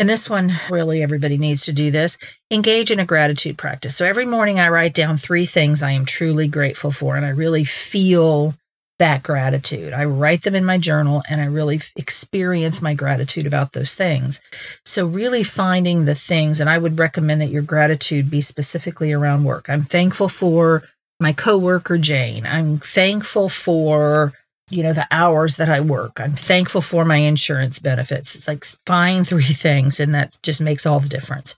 and 0.00 0.08
this 0.08 0.30
one, 0.30 0.52
really, 0.70 1.02
everybody 1.02 1.38
needs 1.38 1.66
to 1.66 1.74
do 1.74 1.92
this 1.92 2.18
engage 2.50 2.90
in 2.90 2.98
a 2.98 3.06
gratitude 3.06 3.58
practice. 3.58 3.96
So 3.96 4.06
every 4.06 4.26
morning 4.26 4.58
I 4.58 4.70
write 4.70 4.94
down 4.94 5.18
three 5.18 5.46
things 5.46 5.82
I 5.82 5.92
am 5.92 6.06
truly 6.06 6.48
grateful 6.48 6.90
for, 6.90 7.16
and 7.16 7.26
I 7.26 7.30
really 7.30 7.64
feel 7.64 8.54
that 8.98 9.22
gratitude. 9.22 9.92
I 9.92 10.06
write 10.06 10.42
them 10.42 10.54
in 10.56 10.64
my 10.64 10.78
journal 10.78 11.22
and 11.28 11.40
I 11.40 11.46
really 11.46 11.80
experience 11.96 12.82
my 12.82 12.94
gratitude 12.94 13.46
about 13.46 13.72
those 13.72 13.94
things. 13.94 14.40
So, 14.86 15.06
really 15.06 15.42
finding 15.42 16.06
the 16.06 16.14
things, 16.14 16.60
and 16.60 16.70
I 16.70 16.78
would 16.78 16.98
recommend 16.98 17.42
that 17.42 17.50
your 17.50 17.62
gratitude 17.62 18.30
be 18.30 18.40
specifically 18.40 19.12
around 19.12 19.44
work. 19.44 19.70
I'm 19.70 19.84
thankful 19.84 20.28
for 20.28 20.84
my 21.20 21.34
coworker, 21.34 21.98
Jane. 21.98 22.46
I'm 22.46 22.78
thankful 22.78 23.50
for 23.50 24.32
you 24.70 24.82
know, 24.82 24.92
the 24.92 25.06
hours 25.10 25.56
that 25.56 25.68
I 25.68 25.80
work. 25.80 26.20
I'm 26.20 26.32
thankful 26.32 26.80
for 26.80 27.04
my 27.04 27.16
insurance 27.16 27.78
benefits. 27.78 28.36
It's 28.36 28.48
like 28.48 28.64
find 28.64 29.26
three 29.26 29.42
things, 29.44 30.00
and 30.00 30.14
that 30.14 30.38
just 30.42 30.60
makes 30.60 30.86
all 30.86 31.00
the 31.00 31.08
difference. 31.08 31.56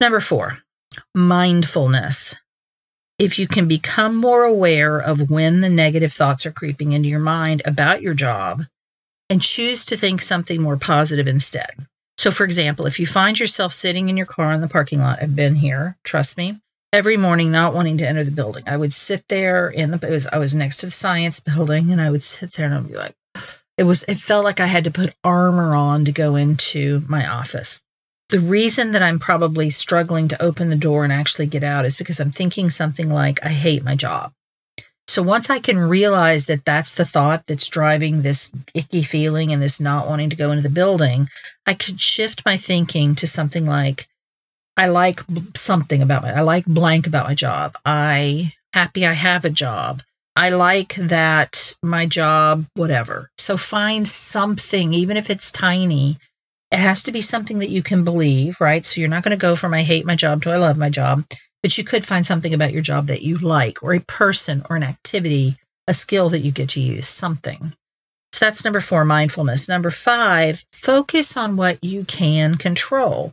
Number 0.00 0.20
four, 0.20 0.58
mindfulness. 1.14 2.36
If 3.18 3.38
you 3.38 3.46
can 3.46 3.68
become 3.68 4.16
more 4.16 4.42
aware 4.42 4.98
of 4.98 5.30
when 5.30 5.60
the 5.60 5.68
negative 5.68 6.12
thoughts 6.12 6.46
are 6.46 6.52
creeping 6.52 6.92
into 6.92 7.08
your 7.08 7.20
mind 7.20 7.62
about 7.64 8.02
your 8.02 8.14
job 8.14 8.64
and 9.30 9.40
choose 9.40 9.86
to 9.86 9.96
think 9.96 10.20
something 10.20 10.60
more 10.60 10.76
positive 10.76 11.28
instead. 11.28 11.86
So, 12.18 12.30
for 12.30 12.44
example, 12.44 12.86
if 12.86 13.00
you 13.00 13.06
find 13.06 13.38
yourself 13.38 13.72
sitting 13.72 14.08
in 14.08 14.16
your 14.16 14.26
car 14.26 14.52
in 14.52 14.60
the 14.60 14.68
parking 14.68 15.00
lot, 15.00 15.22
I've 15.22 15.36
been 15.36 15.54
here, 15.54 15.96
trust 16.04 16.36
me, 16.36 16.60
every 16.94 17.16
morning 17.16 17.50
not 17.50 17.74
wanting 17.74 17.98
to 17.98 18.06
enter 18.06 18.22
the 18.22 18.30
building. 18.30 18.62
I 18.68 18.76
would 18.76 18.92
sit 18.92 19.26
there 19.26 19.68
in 19.68 19.90
the 19.90 19.98
was, 19.98 20.28
I 20.28 20.38
was 20.38 20.54
next 20.54 20.76
to 20.78 20.86
the 20.86 20.92
science 20.92 21.40
building 21.40 21.90
and 21.90 22.00
I 22.00 22.08
would 22.08 22.22
sit 22.22 22.52
there 22.52 22.66
and 22.66 22.74
I'd 22.74 22.88
be 22.88 22.94
like 22.94 23.16
it 23.76 23.82
was 23.82 24.04
it 24.04 24.18
felt 24.18 24.44
like 24.44 24.60
I 24.60 24.66
had 24.66 24.84
to 24.84 24.92
put 24.92 25.12
armor 25.24 25.74
on 25.74 26.04
to 26.04 26.12
go 26.12 26.36
into 26.36 27.02
my 27.08 27.26
office. 27.26 27.82
The 28.28 28.38
reason 28.38 28.92
that 28.92 29.02
I'm 29.02 29.18
probably 29.18 29.70
struggling 29.70 30.28
to 30.28 30.40
open 30.40 30.70
the 30.70 30.76
door 30.76 31.02
and 31.02 31.12
actually 31.12 31.46
get 31.46 31.64
out 31.64 31.84
is 31.84 31.96
because 31.96 32.20
I'm 32.20 32.30
thinking 32.30 32.70
something 32.70 33.10
like 33.10 33.44
I 33.44 33.48
hate 33.48 33.82
my 33.82 33.96
job. 33.96 34.32
So 35.08 35.20
once 35.20 35.50
I 35.50 35.58
can 35.58 35.78
realize 35.78 36.46
that 36.46 36.64
that's 36.64 36.94
the 36.94 37.04
thought 37.04 37.46
that's 37.46 37.68
driving 37.68 38.22
this 38.22 38.52
icky 38.72 39.02
feeling 39.02 39.52
and 39.52 39.60
this 39.60 39.80
not 39.80 40.08
wanting 40.08 40.30
to 40.30 40.36
go 40.36 40.52
into 40.52 40.62
the 40.62 40.70
building, 40.70 41.28
I 41.66 41.74
could 41.74 42.00
shift 42.00 42.46
my 42.46 42.56
thinking 42.56 43.16
to 43.16 43.26
something 43.26 43.66
like 43.66 44.08
I 44.76 44.88
like 44.88 45.20
something 45.54 46.02
about 46.02 46.22
my, 46.22 46.32
I 46.32 46.40
like 46.40 46.64
blank 46.66 47.06
about 47.06 47.26
my 47.26 47.34
job. 47.34 47.76
I 47.84 48.54
happy 48.72 49.06
I 49.06 49.12
have 49.12 49.44
a 49.44 49.50
job. 49.50 50.02
I 50.36 50.50
like 50.50 50.94
that 50.96 51.74
my 51.82 52.06
job, 52.06 52.66
whatever. 52.74 53.30
So 53.38 53.56
find 53.56 54.06
something, 54.06 54.92
even 54.92 55.16
if 55.16 55.30
it's 55.30 55.52
tiny. 55.52 56.18
It 56.72 56.78
has 56.78 57.04
to 57.04 57.12
be 57.12 57.20
something 57.20 57.60
that 57.60 57.70
you 57.70 57.84
can 57.84 58.02
believe, 58.02 58.60
right? 58.60 58.84
So 58.84 59.00
you're 59.00 59.08
not 59.08 59.22
going 59.22 59.30
to 59.30 59.40
go 59.40 59.54
from 59.54 59.72
I 59.72 59.82
hate 59.82 60.06
my 60.06 60.16
job 60.16 60.42
to 60.42 60.50
I 60.50 60.56
love 60.56 60.76
my 60.76 60.90
job, 60.90 61.24
but 61.62 61.78
you 61.78 61.84
could 61.84 62.04
find 62.04 62.26
something 62.26 62.52
about 62.52 62.72
your 62.72 62.82
job 62.82 63.06
that 63.06 63.22
you 63.22 63.38
like, 63.38 63.80
or 63.84 63.94
a 63.94 64.00
person, 64.00 64.64
or 64.68 64.74
an 64.74 64.82
activity, 64.82 65.56
a 65.86 65.94
skill 65.94 66.30
that 66.30 66.40
you 66.40 66.50
get 66.50 66.70
to 66.70 66.80
use, 66.80 67.06
something. 67.06 67.74
So 68.32 68.46
that's 68.46 68.64
number 68.64 68.80
four, 68.80 69.04
mindfulness. 69.04 69.68
Number 69.68 69.92
five, 69.92 70.64
focus 70.72 71.36
on 71.36 71.54
what 71.56 71.78
you 71.84 72.04
can 72.04 72.56
control 72.56 73.32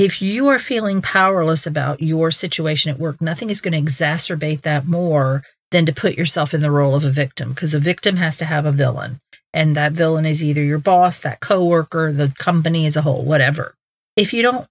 if 0.00 0.22
you 0.22 0.48
are 0.48 0.58
feeling 0.58 1.02
powerless 1.02 1.66
about 1.66 2.00
your 2.00 2.30
situation 2.30 2.90
at 2.90 2.98
work, 2.98 3.20
nothing 3.20 3.50
is 3.50 3.60
going 3.60 3.72
to 3.72 3.78
exacerbate 3.78 4.62
that 4.62 4.86
more 4.86 5.42
than 5.72 5.84
to 5.84 5.92
put 5.92 6.16
yourself 6.16 6.54
in 6.54 6.60
the 6.60 6.70
role 6.70 6.94
of 6.94 7.04
a 7.04 7.10
victim 7.10 7.50
because 7.50 7.74
a 7.74 7.78
victim 7.78 8.16
has 8.16 8.38
to 8.38 8.46
have 8.46 8.64
a 8.64 8.72
villain. 8.72 9.18
And 9.52 9.76
that 9.76 9.92
villain 9.92 10.24
is 10.24 10.42
either 10.42 10.64
your 10.64 10.78
boss, 10.78 11.20
that 11.20 11.40
coworker, 11.40 12.12
the 12.14 12.32
company 12.38 12.86
as 12.86 12.96
a 12.96 13.02
whole, 13.02 13.26
whatever. 13.26 13.74
If 14.16 14.32
you 14.32 14.40
don't 14.40 14.66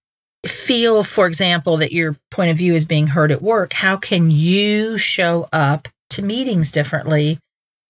feel, 0.48 1.04
for 1.04 1.28
example, 1.28 1.78
that 1.78 1.92
your 1.92 2.18
point 2.32 2.50
of 2.50 2.58
view 2.58 2.74
is 2.74 2.86
being 2.86 3.06
heard 3.06 3.32
at 3.32 3.44
work, 3.44 3.72
how 3.74 3.98
can 3.98 4.32
you 4.32 4.98
show 4.98 5.48
up 5.54 5.88
to 6.10 6.24
meetings 6.24 6.72
differently 6.72 7.38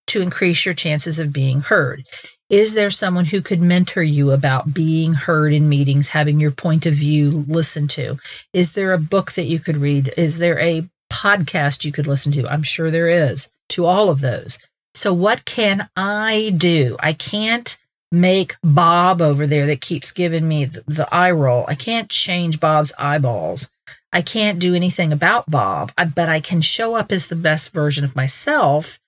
to 0.07 0.21
increase 0.21 0.65
your 0.65 0.75
chances 0.75 1.19
of 1.19 1.31
being 1.31 1.61
heard? 1.61 2.03
Is 2.49 2.73
there 2.73 2.89
someone 2.89 3.25
who 3.25 3.41
could 3.43 3.61
mentor 3.61 4.01
you 4.01 4.31
about 4.31 4.73
being 4.73 5.13
heard 5.13 5.53
in 5.53 5.69
meetings, 5.69 6.09
having 6.09 6.39
your 6.39 6.49
point 6.51 6.87
of 6.87 6.95
view 6.95 7.45
listened 7.47 7.91
to? 7.91 8.17
Is 8.53 8.73
there 8.73 8.91
a 8.91 8.97
book 8.97 9.33
that 9.33 9.45
you 9.45 9.59
could 9.59 9.77
read? 9.77 10.11
Is 10.17 10.39
there 10.39 10.59
a 10.59 10.89
podcast 11.13 11.85
you 11.85 11.91
could 11.91 12.07
listen 12.07 12.31
to? 12.31 12.47
I'm 12.47 12.63
sure 12.63 12.89
there 12.89 13.07
is 13.07 13.51
to 13.69 13.85
all 13.85 14.09
of 14.09 14.21
those. 14.21 14.57
So, 14.95 15.13
what 15.13 15.45
can 15.45 15.87
I 15.95 16.51
do? 16.57 16.97
I 16.99 17.13
can't 17.13 17.77
make 18.11 18.55
Bob 18.63 19.21
over 19.21 19.45
there 19.45 19.67
that 19.67 19.81
keeps 19.81 20.11
giving 20.11 20.47
me 20.47 20.65
the, 20.65 20.83
the 20.87 21.13
eye 21.13 21.31
roll. 21.31 21.65
I 21.67 21.75
can't 21.75 22.09
change 22.09 22.59
Bob's 22.59 22.93
eyeballs. 22.97 23.69
I 24.11 24.23
can't 24.23 24.57
do 24.57 24.73
anything 24.73 25.13
about 25.13 25.51
Bob, 25.51 25.91
but 26.15 26.29
I 26.29 26.39
can 26.39 26.61
show 26.61 26.95
up 26.95 27.11
as 27.11 27.27
the 27.27 27.35
best 27.35 27.71
version 27.73 28.03
of 28.03 28.15
myself. 28.15 28.99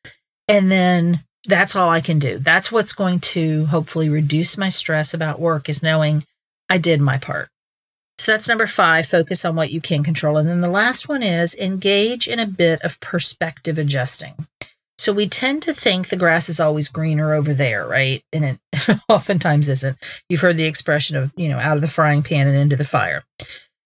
And 0.47 0.71
then 0.71 1.23
that's 1.45 1.75
all 1.75 1.89
I 1.89 2.01
can 2.01 2.19
do. 2.19 2.37
That's 2.37 2.71
what's 2.71 2.93
going 2.93 3.19
to 3.19 3.65
hopefully 3.65 4.09
reduce 4.09 4.57
my 4.57 4.69
stress 4.69 5.13
about 5.13 5.39
work 5.39 5.69
is 5.69 5.83
knowing 5.83 6.23
I 6.69 6.77
did 6.77 7.01
my 7.01 7.17
part. 7.17 7.49
So 8.17 8.31
that's 8.31 8.47
number 8.47 8.67
five, 8.67 9.07
focus 9.07 9.45
on 9.45 9.55
what 9.55 9.71
you 9.71 9.81
can 9.81 10.03
control. 10.03 10.37
And 10.37 10.47
then 10.47 10.61
the 10.61 10.69
last 10.69 11.09
one 11.09 11.23
is 11.23 11.55
engage 11.55 12.27
in 12.27 12.39
a 12.39 12.45
bit 12.45 12.81
of 12.83 12.99
perspective 12.99 13.79
adjusting. 13.79 14.35
So 14.99 15.11
we 15.11 15.27
tend 15.27 15.63
to 15.63 15.73
think 15.73 16.07
the 16.09 16.15
grass 16.15 16.47
is 16.47 16.59
always 16.59 16.87
greener 16.87 17.33
over 17.33 17.55
there, 17.55 17.87
right? 17.87 18.23
And 18.31 18.45
it 18.45 18.99
oftentimes 19.09 19.67
isn't. 19.67 19.97
You've 20.29 20.41
heard 20.41 20.57
the 20.57 20.65
expression 20.65 21.17
of, 21.17 21.33
you 21.35 21.49
know, 21.49 21.57
out 21.57 21.75
of 21.75 21.81
the 21.81 21.87
frying 21.87 22.21
pan 22.21 22.47
and 22.47 22.55
into 22.55 22.75
the 22.75 22.83
fire. 22.83 23.23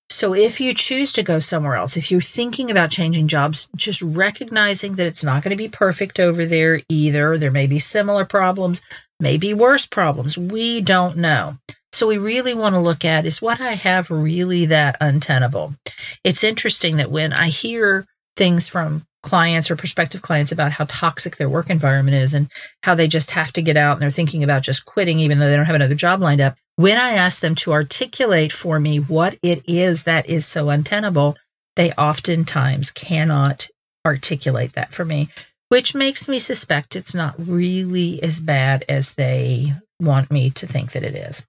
So 0.10 0.36
if 0.36 0.62
you 0.62 0.74
choose 0.74 1.14
to 1.14 1.24
go 1.24 1.40
somewhere 1.40 1.76
else, 1.76 1.98
if 1.98 2.12
you're 2.12 2.22
thinking 2.22 2.70
about 2.70 2.92
changing 2.92 3.28
jobs, 3.28 3.70
just 3.76 4.02
recognizing 4.02 4.96
that 4.96 5.08
it's 5.08 5.24
not 5.24 5.44
going 5.44 5.50
to 5.50 5.56
be 5.56 5.68
perfect 5.68 6.20
over 6.20 6.46
there 6.46 6.82
either. 6.90 7.38
There 7.38 7.52
may 7.52 7.68
be 7.68 7.80
similar 7.80 8.24
problems, 8.24 8.82
maybe 9.20 9.54
worse 9.54 9.86
problems. 9.86 10.38
We 10.38 10.82
don't 10.82 11.18
know. 11.18 11.58
So 11.92 12.08
we 12.08 12.18
really 12.18 12.54
want 12.54 12.76
to 12.76 12.82
look 12.82 13.06
at 13.06 13.26
is 13.26 13.42
what 13.42 13.62
I 13.62 13.74
have 13.74 14.12
really 14.12 14.66
that 14.68 14.98
untenable? 15.02 15.76
It's 16.24 16.44
interesting 16.44 16.98
that 16.98 17.10
when 17.10 17.34
I 17.34 17.48
hear 17.48 18.06
things 18.36 18.68
from 18.68 19.06
clients 19.26 19.70
or 19.72 19.76
prospective 19.76 20.22
clients 20.22 20.52
about 20.52 20.72
how 20.72 20.86
toxic 20.88 21.36
their 21.36 21.50
work 21.50 21.70
environment 21.70 22.16
is 22.16 22.34
and 22.34 22.50
how 22.84 22.94
they 22.96 23.08
just 23.08 23.32
have 23.32 23.52
to 23.52 23.62
get 23.62 23.76
out 23.76 23.94
and 23.94 24.02
they're 24.02 24.10
thinking 24.12 24.44
about 24.44 24.62
just 24.62 24.86
quitting 24.86 25.20
even 25.20 25.40
though 25.40 25.50
they 25.50 25.56
don't 25.58 25.66
have 25.66 25.76
another 25.76 25.96
job 25.96 26.22
lined 26.22 26.40
up. 26.40 26.56
When 26.76 26.98
I 26.98 27.14
ask 27.14 27.42
them 27.42 27.56
to 27.56 27.74
articulate 27.74 28.52
for 28.52 28.80
me 28.80 29.00
what 29.00 29.38
it 29.42 29.64
is 29.68 30.04
that 30.04 30.30
is 30.30 30.46
so 30.46 30.70
untenable, 30.70 31.36
they 31.76 31.92
oftentimes 31.94 32.92
cannot 32.92 33.68
articulate 34.06 34.74
that 34.74 34.94
for 34.94 35.04
me, 35.04 35.30
which 35.70 35.96
makes 35.96 36.28
me 36.28 36.38
suspect 36.38 36.96
it's 36.96 37.16
not 37.16 37.34
really 37.38 38.22
as 38.22 38.40
bad 38.40 38.86
as 38.88 39.16
they 39.16 39.74
want 40.00 40.32
me 40.32 40.52
to 40.52 40.68
think 40.68 40.92
that 40.92 41.04
it 41.04 41.16
is. 41.16 41.46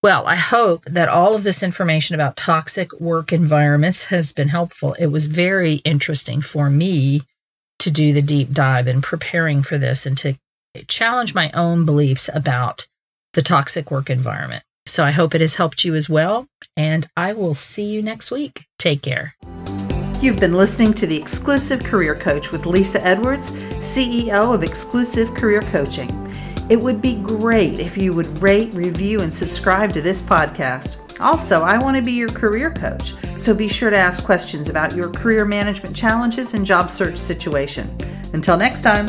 Well, 0.00 0.28
I 0.28 0.36
hope 0.36 0.84
that 0.84 1.08
all 1.08 1.34
of 1.34 1.42
this 1.42 1.60
information 1.60 2.14
about 2.14 2.36
toxic 2.36 2.92
work 3.00 3.32
environments 3.32 4.04
has 4.06 4.32
been 4.32 4.48
helpful. 4.48 4.94
It 4.94 5.08
was 5.08 5.26
very 5.26 5.76
interesting 5.84 6.40
for 6.40 6.70
me 6.70 7.22
to 7.80 7.90
do 7.90 8.12
the 8.12 8.22
deep 8.22 8.52
dive 8.52 8.86
in 8.86 9.02
preparing 9.02 9.62
for 9.62 9.76
this 9.76 10.06
and 10.06 10.16
to 10.18 10.36
challenge 10.86 11.34
my 11.34 11.50
own 11.50 11.84
beliefs 11.84 12.30
about 12.32 12.86
the 13.32 13.42
toxic 13.42 13.90
work 13.90 14.08
environment. 14.08 14.62
So 14.86 15.04
I 15.04 15.10
hope 15.10 15.34
it 15.34 15.40
has 15.40 15.56
helped 15.56 15.84
you 15.84 15.96
as 15.96 16.08
well. 16.08 16.46
And 16.76 17.08
I 17.16 17.32
will 17.32 17.54
see 17.54 17.84
you 17.84 18.00
next 18.00 18.30
week. 18.30 18.66
Take 18.78 19.02
care. 19.02 19.34
You've 20.22 20.38
been 20.38 20.54
listening 20.54 20.94
to 20.94 21.08
the 21.08 21.16
Exclusive 21.16 21.82
Career 21.82 22.14
Coach 22.14 22.52
with 22.52 22.66
Lisa 22.66 23.04
Edwards, 23.04 23.50
CEO 23.80 24.54
of 24.54 24.62
Exclusive 24.62 25.34
Career 25.34 25.60
Coaching. 25.62 26.08
It 26.68 26.78
would 26.78 27.00
be 27.00 27.14
great 27.14 27.80
if 27.80 27.96
you 27.96 28.12
would 28.12 28.42
rate, 28.42 28.74
review, 28.74 29.20
and 29.20 29.32
subscribe 29.32 29.94
to 29.94 30.02
this 30.02 30.20
podcast. 30.20 30.98
Also, 31.18 31.62
I 31.62 31.78
want 31.78 31.96
to 31.96 32.02
be 32.02 32.12
your 32.12 32.28
career 32.28 32.70
coach, 32.70 33.14
so 33.38 33.54
be 33.54 33.68
sure 33.68 33.88
to 33.88 33.96
ask 33.96 34.22
questions 34.22 34.68
about 34.68 34.94
your 34.94 35.10
career 35.10 35.46
management 35.46 35.96
challenges 35.96 36.52
and 36.52 36.66
job 36.66 36.90
search 36.90 37.16
situation. 37.16 37.96
Until 38.34 38.58
next 38.58 38.82
time. 38.82 39.08